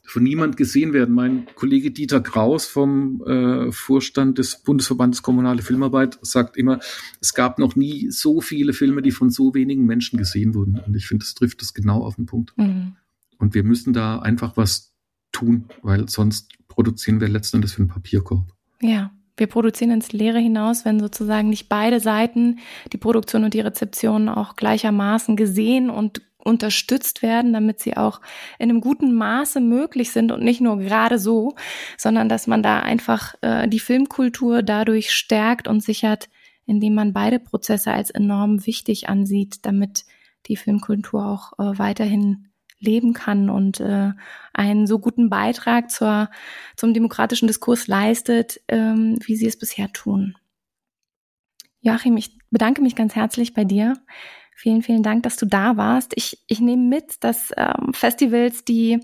[0.07, 1.13] von niemand gesehen werden.
[1.13, 6.79] Mein Kollege Dieter Kraus vom äh, Vorstand des Bundesverbandes Kommunale Filmarbeit sagt immer,
[7.19, 10.79] es gab noch nie so viele Filme, die von so wenigen Menschen gesehen wurden.
[10.79, 12.53] Und ich finde, das trifft das genau auf den Punkt.
[12.57, 12.95] Mhm.
[13.37, 14.93] Und wir müssen da einfach was
[15.33, 18.53] tun, weil sonst produzieren wir letzten Endes für einen Papierkorb.
[18.81, 22.59] Ja, wir produzieren ins Leere hinaus, wenn sozusagen nicht beide Seiten,
[22.93, 28.21] die Produktion und die Rezeption, auch gleichermaßen gesehen und unterstützt werden, damit sie auch
[28.57, 31.55] in einem guten Maße möglich sind und nicht nur gerade so,
[31.97, 36.29] sondern dass man da einfach äh, die Filmkultur dadurch stärkt und sichert,
[36.65, 40.05] indem man beide Prozesse als enorm wichtig ansieht, damit
[40.47, 42.47] die Filmkultur auch äh, weiterhin
[42.79, 44.11] leben kann und äh,
[44.53, 46.29] einen so guten Beitrag zur,
[46.75, 50.35] zum demokratischen Diskurs leistet, ähm, wie sie es bisher tun.
[51.81, 53.95] Joachim, ich bedanke mich ganz herzlich bei dir
[54.59, 56.13] Vielen, vielen Dank, dass du da warst.
[56.15, 58.99] Ich, ich nehme mit, dass ähm, Festivals, die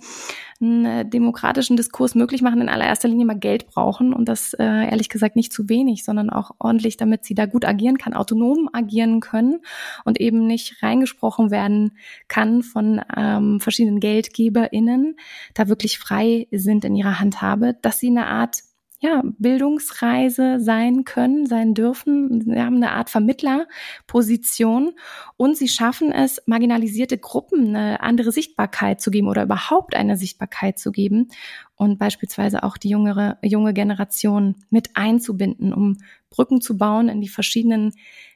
[0.60, 4.64] einen äh, demokratischen Diskurs möglich machen, in allererster Linie mal Geld brauchen und das äh,
[4.64, 8.68] ehrlich gesagt nicht zu wenig, sondern auch ordentlich, damit sie da gut agieren kann, autonom
[8.74, 9.60] agieren können
[10.06, 15.18] und eben nicht reingesprochen werden kann von ähm, verschiedenen GeldgeberInnen,
[15.54, 18.64] da wirklich frei sind in ihrer Handhabe, dass sie eine Art
[19.04, 22.40] ja, Bildungsreise sein können, sein dürfen.
[22.40, 24.94] Sie haben eine Art Vermittlerposition
[25.36, 30.80] und sie schaffen es, marginalisierte Gruppen eine andere Sichtbarkeit zu geben oder überhaupt eine Sichtbarkeit
[30.80, 31.28] zu geben
[31.76, 35.98] und beispielsweise auch die jüngere, junge Generation mit einzubinden, um
[36.30, 37.92] Brücken zu bauen in die verschiedenen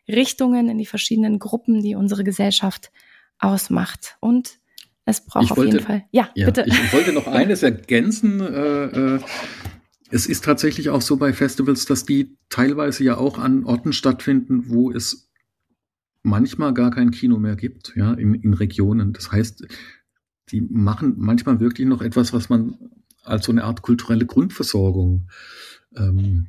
[0.09, 2.91] Richtungen, in die verschiedenen Gruppen, die unsere Gesellschaft
[3.39, 4.18] ausmacht.
[4.20, 4.59] Und
[5.05, 6.03] es braucht ich auf wollte, jeden Fall.
[6.11, 6.65] Ja, ja, bitte.
[6.68, 8.41] Ich wollte noch eines ergänzen.
[8.41, 9.20] Äh, äh,
[10.10, 14.70] es ist tatsächlich auch so bei Festivals, dass die teilweise ja auch an Orten stattfinden,
[14.70, 15.30] wo es
[16.24, 19.14] manchmal gar kein Kino mehr gibt, ja, in, in Regionen.
[19.14, 19.66] Das heißt,
[20.51, 22.78] die machen manchmal wirklich noch etwas, was man
[23.24, 25.30] als so eine Art kulturelle Grundversorgung
[25.95, 26.47] ähm,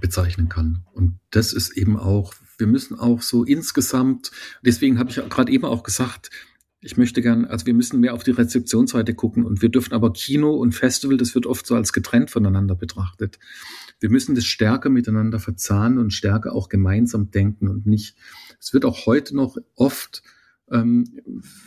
[0.00, 0.84] bezeichnen kann.
[0.92, 4.30] Und das ist eben auch, wir müssen auch so insgesamt,
[4.62, 6.30] deswegen habe ich gerade eben auch gesagt,
[6.82, 10.12] ich möchte gern, also wir müssen mehr auf die Rezeptionsseite gucken und wir dürfen aber
[10.12, 13.38] Kino und Festival, das wird oft so als getrennt voneinander betrachtet.
[14.00, 18.16] Wir müssen das stärker miteinander verzahnen und stärker auch gemeinsam denken und nicht,
[18.58, 20.22] es wird auch heute noch oft
[20.70, 21.04] ähm,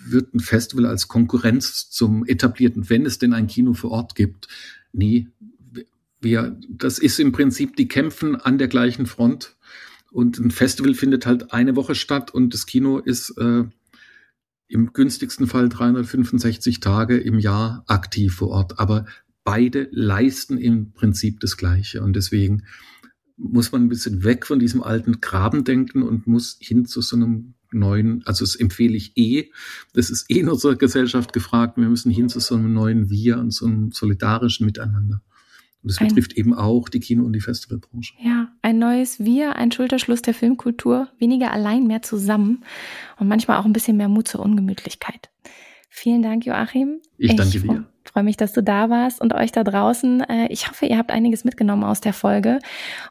[0.05, 4.49] wird ein Festival als Konkurrenz zum etablierten, wenn es denn ein Kino vor Ort gibt.
[4.91, 5.27] Nee,
[6.19, 9.55] wir, das ist im Prinzip, die kämpfen an der gleichen Front
[10.11, 13.65] und ein Festival findet halt eine Woche statt und das Kino ist äh,
[14.67, 18.79] im günstigsten Fall 365 Tage im Jahr aktiv vor Ort.
[18.79, 19.05] Aber
[19.43, 22.01] beide leisten im Prinzip das Gleiche.
[22.01, 22.63] Und deswegen
[23.37, 27.15] muss man ein bisschen weg von diesem alten Graben denken und muss hin zu so
[27.15, 29.51] einem neuen, also das empfehle ich eh,
[29.93, 33.37] das ist eh in unserer Gesellschaft gefragt, wir müssen hin zu so einem neuen Wir
[33.37, 35.21] und so einem solidarischen Miteinander.
[35.85, 38.15] Und das betrifft ein, eben auch die Kino- und die Festivalbranche.
[38.19, 42.63] Ja, ein neues Wir, ein Schulterschluss der Filmkultur, weniger allein, mehr zusammen
[43.19, 45.29] und manchmal auch ein bisschen mehr Mut zur Ungemütlichkeit.
[45.89, 47.01] Vielen Dank, Joachim.
[47.19, 50.21] Ich danke dir freue mich, dass du da warst und euch da draußen.
[50.21, 52.59] Äh, ich hoffe, ihr habt einiges mitgenommen aus der Folge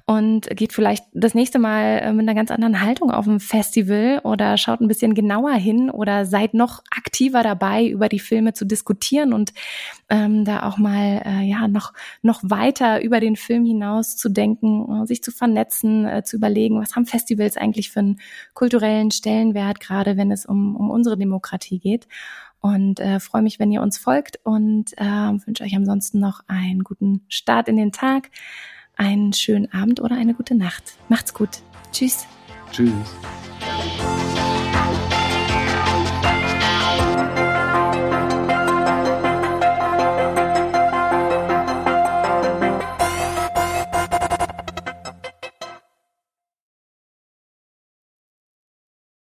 [0.07, 4.21] und geht vielleicht das nächste Mal äh, mit einer ganz anderen Haltung auf ein Festival
[4.25, 8.65] oder schaut ein bisschen genauer hin oder seid noch aktiver dabei, über die Filme zu
[8.65, 9.53] diskutieren und
[10.09, 11.93] ähm, da auch mal äh, ja noch
[12.23, 16.95] noch weiter über den Film hinaus zu denken, äh, sich zu vernetzen, zu überlegen, was
[16.95, 18.21] haben Festivals eigentlich für einen
[18.55, 22.07] kulturellen Stellenwert, gerade wenn es um um unsere Demokratie geht
[22.65, 26.83] und äh, freue mich, wenn ihr uns folgt und äh, wünsche euch ansonsten noch einen
[26.83, 28.31] guten Start in den Tag,
[28.97, 30.97] einen schönen Abend oder eine gute Nacht.
[31.11, 31.61] Macht's gut.
[31.93, 32.27] Tschüss.
[32.73, 32.91] Tschüss.